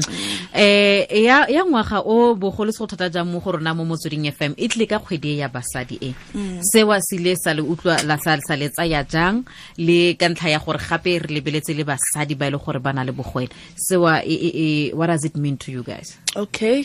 eh 0.54 1.24
ya 1.24 1.46
ya 1.48 1.66
ngwaga 1.66 2.00
o 2.06 2.36
bogolo 2.36 2.72
se 2.72 2.80
go 2.80 2.88
thata 2.88 3.10
jang 3.10 3.26
mo 3.32 3.40
go 3.40 3.52
rona 3.52 3.74
mo 3.74 3.86
motsweding 3.86 4.26
fm 4.32 4.54
e 4.58 4.68
tlile 4.68 4.88
ka 4.88 5.00
kgwedi 5.08 5.40
ya 5.40 5.48
basadi 5.48 5.98
e. 6.02 6.14
Mm. 6.36 6.60
Sewa 6.62 7.00
se 7.02 7.16
ile 7.16 7.36
sa 7.36 7.54
le 7.54 7.62
utlwa 7.62 8.04
la 8.04 8.18
sa 8.18 8.38
sa 8.44 8.56
le 8.56 8.70
tsaya 8.70 9.04
jang 9.08 9.46
le 9.78 10.14
ka 10.20 10.28
ntlha 10.30 10.50
ya 10.50 10.60
gore 10.60 10.80
gape 10.80 11.20
re 11.24 11.30
lebeletse 11.32 11.72
le 11.74 11.84
basadi 11.88 12.36
ba 12.36 12.48
ile 12.48 12.58
gore 12.60 12.80
ba 12.80 12.92
na 12.94 13.04
le 13.04 13.12
bogwele. 13.12 13.50
Sewa 13.76 14.22
what 14.94 15.08
does 15.08 15.24
it 15.24 15.36
mean 15.38 15.56
to 15.58 15.72
you 15.72 15.84
guys? 15.84 16.18
Okay 16.36 16.84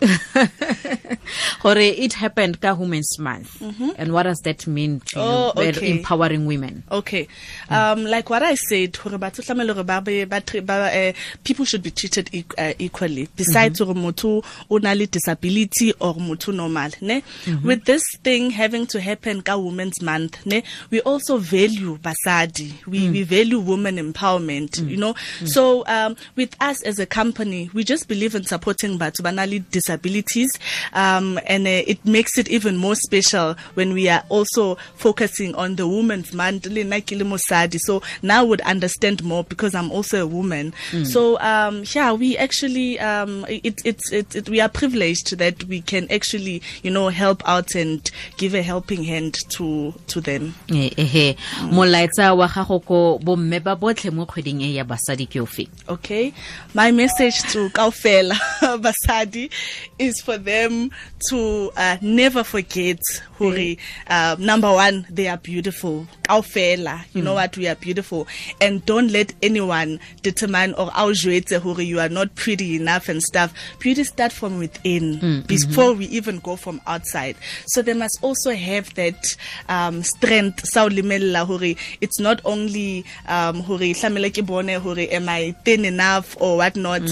gore 1.62 1.78
it 1.78 2.12
happened 2.14 2.60
ka 2.60 2.74
women's 2.74 3.18
month 3.18 3.60
and 3.98 4.12
what 4.12 4.24
does 4.24 4.38
that 4.40 4.66
mean 4.66 5.00
to 5.00 5.18
Oh, 5.18 5.52
you 5.56 5.68
okay. 5.70 5.90
empowering 5.90 6.46
women 6.46 6.82
Okay. 6.90 7.28
Um, 7.68 8.04
like 8.04 8.30
what 8.30 8.42
I 8.42 8.54
said, 8.54 8.96
hore 8.96 9.18
batho 9.18 9.42
tlamehile 9.44 9.74
hore 9.74 9.84
ba 9.84 10.00
be- 10.00 10.24
ba 10.24 10.40
tre- 10.40 10.60
ba- 10.60 10.90
eh, 10.92 11.12
people 11.44 11.64
should 11.64 11.82
be 11.82 11.90
treated 11.90 12.28
e- 12.32 12.44
uh, 12.58 12.72
equally. 12.78 13.28
Besides 13.36 13.80
hore 13.80 13.94
motho 13.94 14.44
o 14.70 14.78
na 14.78 14.92
le 14.92 15.06
disability 15.06 15.92
or 16.00 16.14
motho 16.14 16.54
normal, 16.54 16.90
ne? 17.00 17.22
With 17.64 17.84
this 17.84 18.02
thing 18.22 18.50
having 18.50 18.86
to 18.88 19.00
happen 19.00 19.42
ka 19.42 19.56
Women's 19.56 20.00
Month, 20.02 20.46
ne? 20.46 20.62
We 20.90 21.00
also 21.00 21.38
value 21.38 21.98
basadi. 21.98 22.72
We 22.86 23.10
we 23.10 23.22
value 23.24 23.58
women 23.58 23.96
empowerment, 23.96 24.86
you 24.88 24.96
know. 24.96 25.14
So 25.44 25.84
um, 25.86 26.16
with 26.36 26.54
us 26.60 26.82
as 26.84 26.98
a 26.98 27.06
company, 27.06 27.70
we 27.74 27.84
just 27.84 28.08
believe 28.08 28.34
in 28.34 28.44
supporting 28.44 28.98
batho 28.98 29.22
ba 29.22 29.32
na 29.32 29.44
le 29.44 29.58
disabilities, 29.86 30.50
um, 30.92 31.38
and 31.46 31.66
uh, 31.66 31.82
it 31.86 32.04
makes 32.04 32.38
it 32.38 32.48
even 32.48 32.76
more 32.76 32.96
special 32.96 33.54
when 33.74 33.92
we 33.92 34.08
are 34.08 34.22
also 34.28 34.74
focusing 34.96 35.54
on 35.54 35.76
the 35.76 35.86
Women's 35.86 36.32
Month. 36.32 36.66
le 36.66 36.82
nna 36.84 37.00
ke. 37.00 37.80
So 37.80 38.02
now 38.22 38.40
I 38.40 38.42
would 38.42 38.60
understand 38.62 39.22
more 39.22 39.44
because 39.44 39.74
I'm 39.74 39.90
also 39.92 40.22
a 40.22 40.26
woman. 40.26 40.72
So 41.04 41.38
um, 41.40 41.84
yeah, 41.94 42.12
we 42.12 42.36
actually 42.36 42.98
um, 42.98 43.44
it, 43.48 43.80
it's 43.84 44.12
it, 44.12 44.34
it, 44.34 44.48
we 44.48 44.60
are 44.60 44.68
privileged 44.68 45.38
that 45.38 45.62
we 45.64 45.80
can 45.80 46.10
actually 46.10 46.62
you 46.82 46.90
know 46.90 47.08
help 47.08 47.42
out 47.46 47.74
and 47.74 48.08
give 48.36 48.54
a 48.54 48.62
helping 48.62 49.04
hand 49.04 49.38
to 49.50 49.94
to 50.08 50.20
them. 50.20 50.54
Eh, 50.70 50.90
ehe 50.96 51.36
molaetsa 51.70 52.36
wa 52.36 52.48
gago 52.48 52.84
ko 52.84 53.18
bomme 53.22 53.62
ba 53.62 53.76
botlhe 53.76 54.12
mo 54.12 54.26
kgweding 54.26 54.62
e 54.62 54.74
ya 54.74 54.84
basadi 54.84 55.26
ke 55.26 55.40
ofe 55.40 55.68
Okay, 55.88 56.32
my 56.74 56.90
message 56.90 57.42
to 57.52 57.68
Kaufela 57.70 58.34
Basadi 58.84 59.50
is 59.98 60.20
for 60.20 60.38
them 60.38 60.90
to 61.30 61.70
uh, 61.76 61.96
never 62.00 62.44
forget 62.44 62.98
Huri. 63.38 63.78
Uh, 64.06 64.36
number 64.38 64.72
one, 64.72 65.06
they 65.10 65.28
are 65.28 65.36
beautiful. 65.36 66.06
Kaufela, 66.24 67.04
you 67.14 67.22
know 67.22 67.34
what? 67.34 67.56
We 67.56 67.68
are 67.68 67.74
beautiful, 67.74 68.26
and 68.60 68.84
don't 68.86 69.08
let 69.12 69.32
anyone 69.42 70.00
determine 70.22 70.74
or 70.74 70.88
outjwetse 70.90 71.60
Huri. 71.60 71.86
You 71.86 72.00
are 72.00 72.08
not 72.08 72.34
pretty 72.34 72.76
enough 72.76 73.08
and 73.08 73.22
stuff. 73.22 73.52
Beauty 73.78 74.04
start 74.04 74.32
from 74.32 74.58
within 74.58 75.42
before 75.46 75.92
we 75.94 76.06
even 76.06 76.38
go 76.40 76.56
from 76.56 76.80
outside. 76.86 77.36
So 77.68 77.82
they 77.82 77.94
must 77.94 78.18
also 78.22 78.52
have 78.52 78.92
that 78.94 79.36
um, 79.68 80.02
strength. 80.02 80.66
Sa 80.66 80.84
o 80.84 80.88
lemella 80.88 81.46
hore 81.46 81.76
it's 82.00 82.18
not 82.18 82.40
only 82.44 83.04
um, 83.28 83.62
tlamehile 83.62 84.46
bone 84.46 84.80
hore 84.80 84.98
am 84.98 85.28
I 85.28 85.54
thin 85.64 85.84
enough 85.84 86.36
or 86.40 86.58
whatnot. 86.58 87.02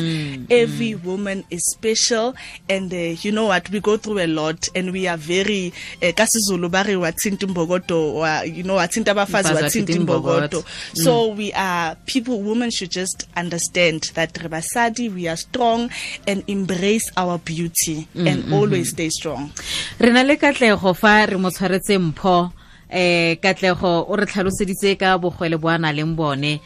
Every 0.51 0.95
woman 0.95 1.45
is 1.51 1.63
special, 1.73 2.35
and 2.69 2.93
uh, 2.93 2.97
you 3.23 3.33
know 3.33 3.47
what? 3.47 3.69
We 3.71 3.81
go 3.81 3.97
through 3.97 4.21
a 4.21 4.27
lot, 4.27 4.69
and 4.75 4.93
we 4.93 5.07
are 5.09 5.17
very. 5.17 5.73
Uh, 6.03 6.13
ka 6.13 6.25
siZulu 6.27 6.71
ba 6.71 6.85
re 6.87 6.97
wa 6.97 7.11
thinta 7.11 7.47
imbokodo, 7.47 8.25
you 8.55 8.63
know, 8.63 8.75
wa 8.77 8.87
thinta 8.87 9.13
abafazi 9.15 9.53
wathinta 9.55 9.71
thinta 9.71 9.93
imbokodo. 9.93 10.63
imbokodo. 10.63 10.65
So 11.03 11.29
we 11.29 11.53
are 11.53 11.97
people. 12.07 12.41
Women 12.43 12.71
should 12.71 12.91
just 12.91 13.27
understand 13.37 14.11
that 14.15 14.37
re 14.43 14.49
basadi, 14.49 15.13
we 15.13 15.29
are 15.29 15.37
strong, 15.37 15.91
and 16.27 16.43
embrace 16.49 17.11
our 17.17 17.39
beauty, 17.39 18.09
and 18.15 18.53
always 18.53 18.91
stay 18.91 19.09
strong. 19.11 19.53
re 19.99 20.11
na 20.13 20.23
le 20.23 20.37
katlego 20.37 20.95
fa 20.97 21.27
re 21.27 21.37
mo 21.37 21.51
tshwaretse 21.51 21.99
mpho 21.99 22.53
eh 22.91 23.37
katlego 23.43 24.07
o 24.09 24.17
re 24.17 24.27
tlhaloseditse 24.27 24.99
ka 24.99 25.19
bogwele 25.19 25.59
bo 25.59 25.69
a 25.69 25.79
na 25.79 25.91
leng 25.93 26.15
bone 26.15 26.61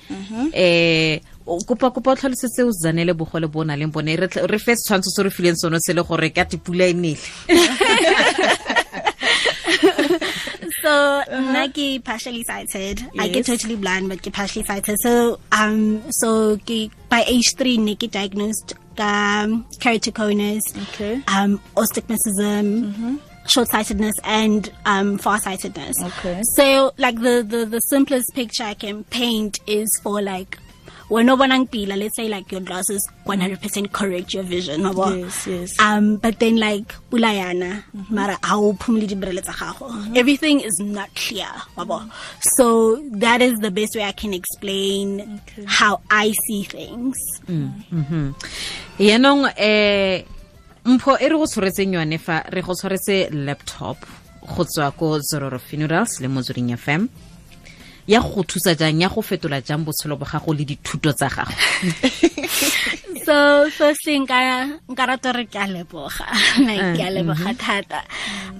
eh 0.52 1.20
o- 1.20 1.38
kopa 1.68 1.90
kopa 1.94 2.11
o 2.12 2.16
tlhalosetse 2.16 2.62
o 2.64 2.70
zanele 2.82 3.12
bogwele 3.16 3.48
bo 3.50 3.61
o 3.61 3.64
na 3.64 3.74
leng 3.76 3.92
bone. 3.92 4.12
Re 4.20 4.28
tla- 4.28 4.46
re 4.50 4.58
fe 4.58 4.72
setshwantsho 4.76 5.11
se 5.16 5.22
re 5.22 5.30
fileng 5.30 5.56
sone 5.56 5.78
se 5.80 5.92
le 5.92 6.02
gore 6.04 6.30
ka 6.30 6.44
tipula 6.44 6.87
e 6.88 6.94
nele. 6.94 7.18
So 10.82 11.22
nna 11.32 11.62
ke 11.74 12.02
partially 12.04 12.44
sighted. 12.44 13.02
I 13.18 13.28
get 13.28 13.46
totally 13.46 13.76
blind 13.76 14.08
but 14.08 14.22
ke 14.22 14.32
partially 14.32 14.64
sighted. 14.64 14.96
So 15.02 15.38
um 15.52 16.02
so 16.11 16.56
ke 16.58 16.90
by 17.08 17.24
age 17.26 17.54
3 17.56 17.78
ne 17.78 17.94
ke 17.96 18.08
diagnosed 18.11 18.74
ka 18.96 19.08
um, 19.44 19.64
keratoconus 19.82 20.62
Okay. 20.84 21.20
um 21.28 21.61
astigmatism 21.76 23.20
short-sightedness 23.46 24.14
and 24.24 24.70
um 24.87 25.18
farsightedness. 25.18 25.96
Okay. 26.02 26.40
so 26.56 26.92
like 26.98 27.16
the, 27.20 27.44
the 27.48 27.64
the 27.64 27.80
simplest 27.80 28.32
picture 28.34 28.64
i 28.64 28.74
can 28.74 29.04
paint 29.04 29.58
is 29.66 29.88
for 30.02 30.20
like 30.20 30.58
when 31.08 31.26
one 31.38 31.66
pila, 31.66 31.94
let's 31.94 32.16
say 32.16 32.28
like 32.28 32.52
your 32.52 32.60
glasses 32.60 33.08
100% 33.26 33.92
correct 33.92 34.34
your 34.34 34.42
vision? 34.42 34.82
Yes, 34.82 35.46
yes. 35.46 35.78
um 35.80 36.16
but 36.16 36.38
then 36.38 36.56
like 36.56 36.86
pulayana 37.10 37.82
mara 38.10 38.38
ha 38.42 38.56
o 38.56 38.72
phumule 38.74 39.06
dibrele 39.06 39.42
tsa 39.42 39.52
gago 39.52 40.16
everything 40.16 40.60
is 40.60 40.78
not 40.80 41.08
clear 41.14 41.48
wabo 41.76 42.10
so 42.40 42.96
that 43.10 43.40
is 43.42 43.58
the 43.60 43.70
best 43.70 43.96
way 43.96 44.04
i 44.04 44.12
can 44.12 44.34
explain 44.34 45.40
how 45.66 46.00
i 46.10 46.32
see 46.46 46.62
things. 46.64 47.16
Yaanong 48.98 49.52
eh 49.56 50.24
mpho 50.84 51.16
e 51.20 51.28
re 51.28 51.36
go 51.36 51.46
tshwaretseng 51.46 51.92
yone 51.94 52.18
fa 52.18 52.44
re 52.50 52.62
go 52.62 52.72
tshwaretse 52.74 53.30
laptop 53.32 53.96
go 54.56 54.64
tswa 54.64 54.90
ko 54.96 55.18
zororo 55.20 55.58
funerals 55.58 56.20
le 56.20 56.28
motsweding 56.28 56.72
fm 56.76 57.08
ya 58.08 58.20
go 58.24 58.40
thusa 58.42 58.72
jang 58.74 59.00
ya 59.00 59.08
go 59.12 59.20
fetola 59.20 59.60
jang 59.60 59.84
botshelo 59.84 60.16
bo 60.18 60.24
gago 60.24 60.50
le 60.56 60.64
dithuto 60.64 61.12
tsa 61.12 61.28
gago? 61.28 61.52
So 63.28 63.68
firstly 63.68 64.16
nka 64.24 64.80
nka 64.88 65.04
rata 65.04 65.36
re 65.36 65.44
ke 65.44 65.60
a 65.60 65.68
leboga. 65.68 66.24
Like 66.64 66.96
ke 66.96 67.02
a 67.04 67.12
leboga 67.12 67.52
thata. 67.52 68.00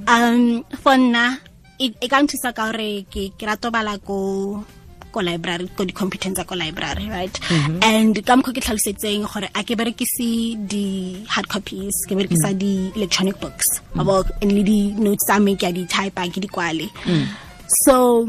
Um 0.05 0.61
for 0.77 0.93
nna 0.93 1.41
e 1.81 1.89
e 1.89 2.07
ka 2.13 2.21
nthusa 2.21 2.53
ka 2.53 2.69
gore 2.69 3.09
ke 3.09 3.33
ke 3.33 3.49
rata 3.49 3.73
bala 3.73 3.97
ko 3.97 4.61
ko 5.09 5.25
library 5.25 5.73
ko 5.73 5.89
di-competence 5.89 6.37
tsa 6.37 6.45
ko 6.45 6.53
library 6.53 7.09
right? 7.09 7.33
And 7.81 8.13
ka 8.13 8.37
mokgwa 8.37 8.53
ke 8.53 8.61
tlhalosetseng 8.61 9.25
gore 9.25 9.49
a 9.57 9.65
ke 9.65 9.73
berekise 9.73 10.61
di-hard 10.69 11.49
copies 11.49 11.97
ke 12.05 12.13
berekisa 12.13 12.53
di-electronic 12.53 13.41
books 13.41 13.81
abo 13.97 14.21
and 14.45 14.53
le 14.53 14.63
di-notes 14.69 15.25
tsa 15.25 15.41
me 15.41 15.57
ke 15.57 15.65
a 15.65 15.73
di-type 15.73 16.13
a 16.13 16.29
ke 16.29 16.45
di 16.45 16.49
kwale. 16.53 16.93
So 17.89 18.29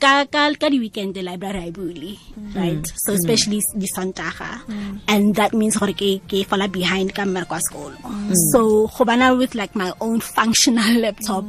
ka 0.00 0.24
ka 0.28 0.52
ka 0.54 0.68
di 0.68 0.78
weekend 0.78 1.14
the 1.14 1.22
library 1.22 1.68
I 1.68 1.70
buli 1.70 2.18
right? 2.54 2.84
So 3.04 3.12
especially 3.12 3.60
di 3.76 3.88
Santaga 3.88 4.60
and 5.08 5.34
that 5.36 5.54
means 5.54 5.76
gore 5.76 5.92
ke 5.92 6.20
ke 6.28 6.44
falla 6.44 6.68
behind 6.68 7.14
ka 7.14 7.22
mmereko 7.22 7.56
wa 7.56 7.60
sekolo 7.60 8.16
so 8.52 8.86
go 8.88 9.04
bana 9.04 9.34
with 9.34 9.54
like 9.54 9.74
my 9.74 9.92
own 10.00 10.20
functional 10.20 10.94
laptop. 11.04 11.44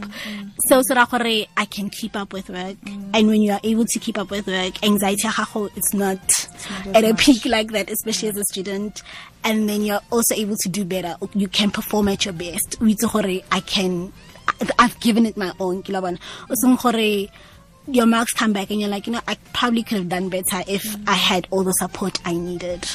So 0.68 0.82
so 0.82 0.96
ra 0.96 1.06
gore 1.06 1.46
I 1.58 1.66
can 1.66 1.90
keep 1.90 2.16
up 2.16 2.34
with 2.34 2.50
work. 2.50 2.78
And 3.14 3.28
when 3.28 3.42
you 3.42 3.52
are 3.52 3.60
able 3.64 3.86
to 3.86 4.00
keep 4.00 4.18
up 4.18 4.32
with 4.32 4.48
work 4.48 4.84
anxiety 4.84 5.28
ya 5.28 5.68
it's 5.76 5.94
not 5.94 6.20
at 6.94 7.04
a 7.04 7.14
peak 7.16 7.46
like 7.46 7.72
that 7.72 7.90
especially 7.90 8.30
as 8.30 8.38
a 8.38 8.44
student. 8.52 9.02
And 9.44 9.70
then 9.70 9.84
you're 9.84 10.02
also 10.12 10.36
able 10.36 10.56
to 10.58 10.70
do 10.70 10.86
better. 10.86 11.16
You 11.34 11.48
can 11.48 11.72
perform 11.72 12.10
at 12.10 12.26
your 12.26 12.34
best. 12.34 12.78
Itse 12.80 13.12
gore 13.12 13.42
I 13.52 13.60
can 13.62 14.14
I've 14.80 15.00
given 15.00 15.26
it 15.26 15.38
my 15.38 15.52
own. 15.60 15.84
Ke 15.84 15.90
la 15.90 16.02
bona. 16.02 16.18
O 16.50 16.56
seng 16.56 16.76
gore 16.76 17.30
your 17.88 18.06
marks 18.06 18.34
come 18.34 18.54
back 18.54 18.70
and 18.70 18.80
you're 18.80 18.90
like, 18.90 19.08
you 19.08 19.14
know, 19.14 19.22
I 19.28 19.38
probably 19.54 19.84
could 19.84 19.98
have 19.98 20.10
done 20.10 20.30
better 20.30 20.64
if 20.68 20.96
I 21.08 21.14
had 21.14 21.48
all 21.52 21.64
the 21.64 21.74
support 21.74 22.20
I 22.26 22.34
needed. 22.34 22.86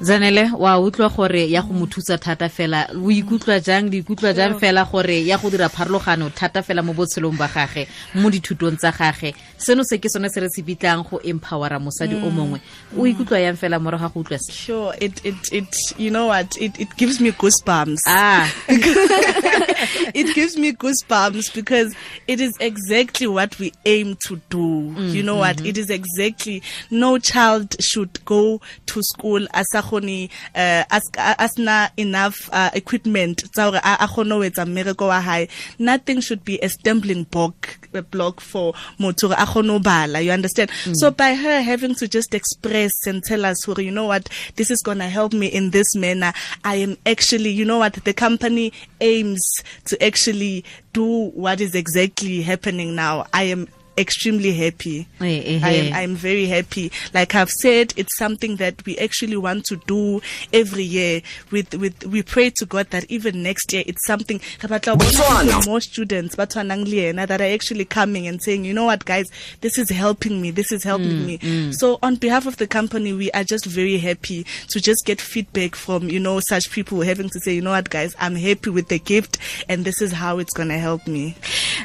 Zanele 0.00 0.50
wa 0.58 0.78
utlwa 0.80 1.08
gore 1.08 1.50
ya 1.50 1.62
go 1.62 1.72
mo 1.72 1.86
thusa 1.86 2.18
thata 2.18 2.48
fela. 2.48 2.88
O 2.94 3.10
ikutlwa 3.10 3.60
jang? 3.60 3.88
Di 3.90 3.98
ikutlwa 4.02 4.32
jang 4.34 4.58
fela 4.60 4.84
gore 4.84 5.24
ya 5.24 5.38
go 5.38 5.48
dira 5.50 5.68
pharologano 5.68 6.30
thata 6.34 6.62
fela 6.62 6.82
mo 6.84 6.92
botshelong 6.92 7.36
ba 7.38 7.48
gage 7.48 7.88
mo 8.14 8.28
dithutong 8.30 8.76
tsa 8.76 8.92
gage? 8.92 9.34
Seno 9.56 9.82
se 9.84 9.96
ke 9.98 10.10
sone 10.10 10.28
se 10.28 10.40
re 10.40 10.48
se 10.50 10.62
bitlang 10.62 11.02
go 11.08 11.18
empowera 11.24 11.78
mosadi 11.80 12.14
o 12.14 12.30
mongwe. 12.30 12.60
O 12.96 13.06
ikutlwa 13.06 13.40
yang 13.40 13.56
fela 13.56 13.78
morago 13.80 14.02
ga 14.02 14.08
go 14.08 14.20
utlwa 14.20 14.38
se? 14.38 14.52
Sure, 14.52 14.94
it 15.00 15.24
it 15.24 15.52
it 15.52 15.76
you 15.98 16.10
know 16.10 16.26
what? 16.26 16.56
It 16.60 16.78
it 16.78 16.94
gives 16.96 17.18
me 17.20 17.32
goosebumps. 17.32 18.00
ah. 18.06 18.52
It 20.14 20.34
gives 20.34 20.56
me 20.56 20.72
goosebumps 20.72 21.54
because 21.54 21.94
it 22.26 22.40
is 22.40 22.54
exactly 22.60 23.26
what 23.26 23.58
we 23.58 23.72
aim 23.84 24.16
to 24.26 24.40
do. 24.50 24.94
You 24.98 25.22
know 25.22 25.36
what? 25.36 25.60
It 25.64 25.76
is 25.76 25.90
exactly 25.90 26.62
no 26.90 27.18
child 27.18 27.76
should 27.80 28.24
go 28.24 28.60
to 28.86 29.02
school 29.02 29.46
asagoni 29.54 29.85
uh, 29.92 30.84
as 30.90 31.02
asna 31.14 31.90
enough 31.96 32.48
uh, 32.52 32.70
equipment 32.74 33.44
tsa 33.52 33.62
hore 33.62 33.80
a 33.82 33.96
a 34.00 34.06
kgone 34.06 34.32
ho 34.32 34.40
etsa 34.40 34.64
mmereko 34.66 35.08
wa 35.08 35.20
hae. 35.20 35.48
Nothing 35.78 36.20
should 36.20 36.44
be 36.44 36.58
a 36.58 36.68
stumbling 36.68 37.24
block 37.24 37.78
a 37.94 38.02
block 38.02 38.40
for 38.40 38.74
motho 38.98 39.28
hore 39.28 39.36
a 39.38 39.46
kgone 39.46 39.70
ho 39.70 39.78
bala. 39.78 40.20
You 40.20 40.32
understand? 40.32 40.70
So 40.94 41.10
by 41.10 41.34
her 41.34 41.62
having 41.62 41.94
to 41.96 42.08
just 42.08 42.34
express 42.34 42.92
and 43.06 43.22
tell 43.22 43.44
us, 43.44 43.64
hore, 43.64 43.80
you 43.80 43.90
know 43.90 44.06
what, 44.06 44.28
this 44.56 44.70
is 44.70 44.82
gonna 44.82 45.08
help 45.08 45.32
me 45.32 45.46
in 45.46 45.70
this 45.70 45.94
manner. 45.94 46.32
I 46.64 46.76
am 46.76 46.96
actually, 47.06 47.50
you 47.50 47.64
know 47.64 47.78
what, 47.78 47.94
the 47.94 48.12
company 48.12 48.72
aims 49.00 49.42
to 49.86 50.02
actually 50.04 50.64
do 50.92 51.28
what 51.30 51.60
is 51.60 51.74
exactly 51.74 52.42
happening 52.42 52.94
now. 52.94 53.26
I 53.32 53.44
am 53.44 53.68
extremely 53.96 54.52
happy. 54.52 55.06
Eh, 55.20 55.24
eh, 55.24 55.60
I 55.62 55.74
eh. 55.74 55.86
am 55.88 55.94
I'm 55.94 56.16
very 56.16 56.46
happy. 56.46 56.92
Like 57.14 57.34
I've 57.34 57.50
said, 57.50 57.92
it's 57.96 58.16
something 58.16 58.56
that 58.56 58.84
we 58.86 58.96
actually 58.98 59.36
want 59.36 59.64
to 59.66 59.76
do 59.86 60.20
every 60.52 60.84
year. 60.84 61.22
With 61.50 61.74
with 61.74 62.06
we 62.06 62.22
pray 62.22 62.50
to 62.56 62.66
God 62.66 62.88
that 62.90 63.04
even 63.10 63.42
next 63.42 63.72
year 63.72 63.82
it's 63.86 64.04
something 64.06 64.40
re 64.62 64.68
batla 64.68 64.92
ho 64.92 64.96
bona 64.96 65.10
Botswana. 65.10 65.44
even 65.48 65.70
more 65.70 65.80
students 65.80 66.36
ba 66.36 66.46
tshwanang 66.46 66.86
le 66.86 67.26
that 67.26 67.40
are 67.40 67.44
actually 67.44 67.84
coming 67.84 68.26
and 68.26 68.42
saying, 68.42 68.64
you 68.64 68.74
know 68.74 68.84
what, 68.84 69.04
guys, 69.04 69.26
this 69.60 69.78
is 69.78 69.90
helping 69.90 70.40
me. 70.40 70.50
This 70.50 70.72
is 70.72 70.84
helping 70.84 71.26
me. 71.26 71.72
So 71.72 71.98
on 72.02 72.16
behalf 72.16 72.46
of 72.46 72.56
the 72.58 72.66
company, 72.66 73.12
we 73.12 73.30
are 73.32 73.44
just 73.44 73.66
very 73.66 73.98
happy 73.98 74.44
to 74.68 74.80
just 74.80 75.04
get 75.04 75.20
feedback 75.20 75.74
from 75.74 76.08
you 76.08 76.20
know 76.20 76.40
such 76.40 76.70
people 76.70 77.00
having 77.00 77.28
to 77.30 77.40
say, 77.40 77.54
you 77.54 77.62
know 77.62 77.70
what, 77.70 77.90
guys, 77.90 78.14
I'm 78.18 78.36
happy 78.36 78.70
with 78.70 78.88
the 78.88 78.98
gift 78.98 79.38
and 79.68 79.84
this 79.84 80.00
is 80.02 80.12
how 80.12 80.38
it's 80.38 80.52
gonna 80.52 80.78
help 80.78 81.06
me. 81.06 81.36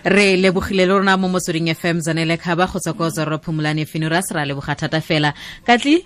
re 0.03 0.35
lebogile 0.37 0.85
le 0.87 0.93
rona 0.93 1.17
mo 1.17 1.27
motsweding 1.29 1.69
fm 1.69 2.00
zanele 2.01 2.37
khaba 2.37 2.67
go 2.67 2.79
tswa 2.79 2.93
ko 2.93 3.09
tswa 3.09 3.37
phumulane 3.39 3.85
fino 3.87 4.09
ra 4.09 4.21
se 4.21 4.33
ra 4.33 4.45
leboga 4.45 4.75
thata 4.75 5.01
fela. 5.01 5.33
Katli 5.65 6.05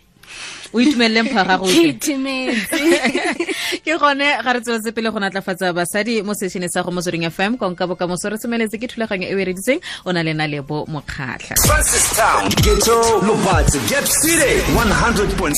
o 0.74 0.82
itumelele 0.82 1.24
mpho 1.24 1.38
ya 1.40 1.46
gago 1.50 1.66
Ke 1.66 1.94
ke 3.86 3.98
gone 4.00 4.26
ga 4.44 4.54
re 4.54 4.60
tsweletse 4.62 4.92
pele 4.92 5.12
go 5.12 5.20
natlafatsa 5.20 5.74
basadi 5.74 6.22
mo 6.24 6.34
sešhene 6.34 6.70
sa 6.70 6.84
go 6.84 6.92
mo 6.92 7.02
motsweding 7.02 7.30
fm 7.30 7.58
konka 7.58 7.88
bokamoso 7.88 8.30
re 8.30 8.38
semeletse 8.38 8.78
ke 8.78 8.88
thulaganyo 8.88 9.28
e 9.30 9.36
o 9.36 9.40
ereditseng 9.40 9.80
o 10.06 10.12
na 10.12 10.22
le 10.24 10.34
na 10.34 10.48
lebo 10.48 10.86
mokgatlha 10.86 11.56
Francistown, 11.66 12.50
Ghetto, 12.62 13.22
Lopatse, 13.22 13.80
Gap 13.90 14.06
City, 14.06 14.60
100.5. 14.74 15.56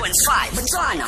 100.5 0.00 0.56
Botswana. 0.56 1.06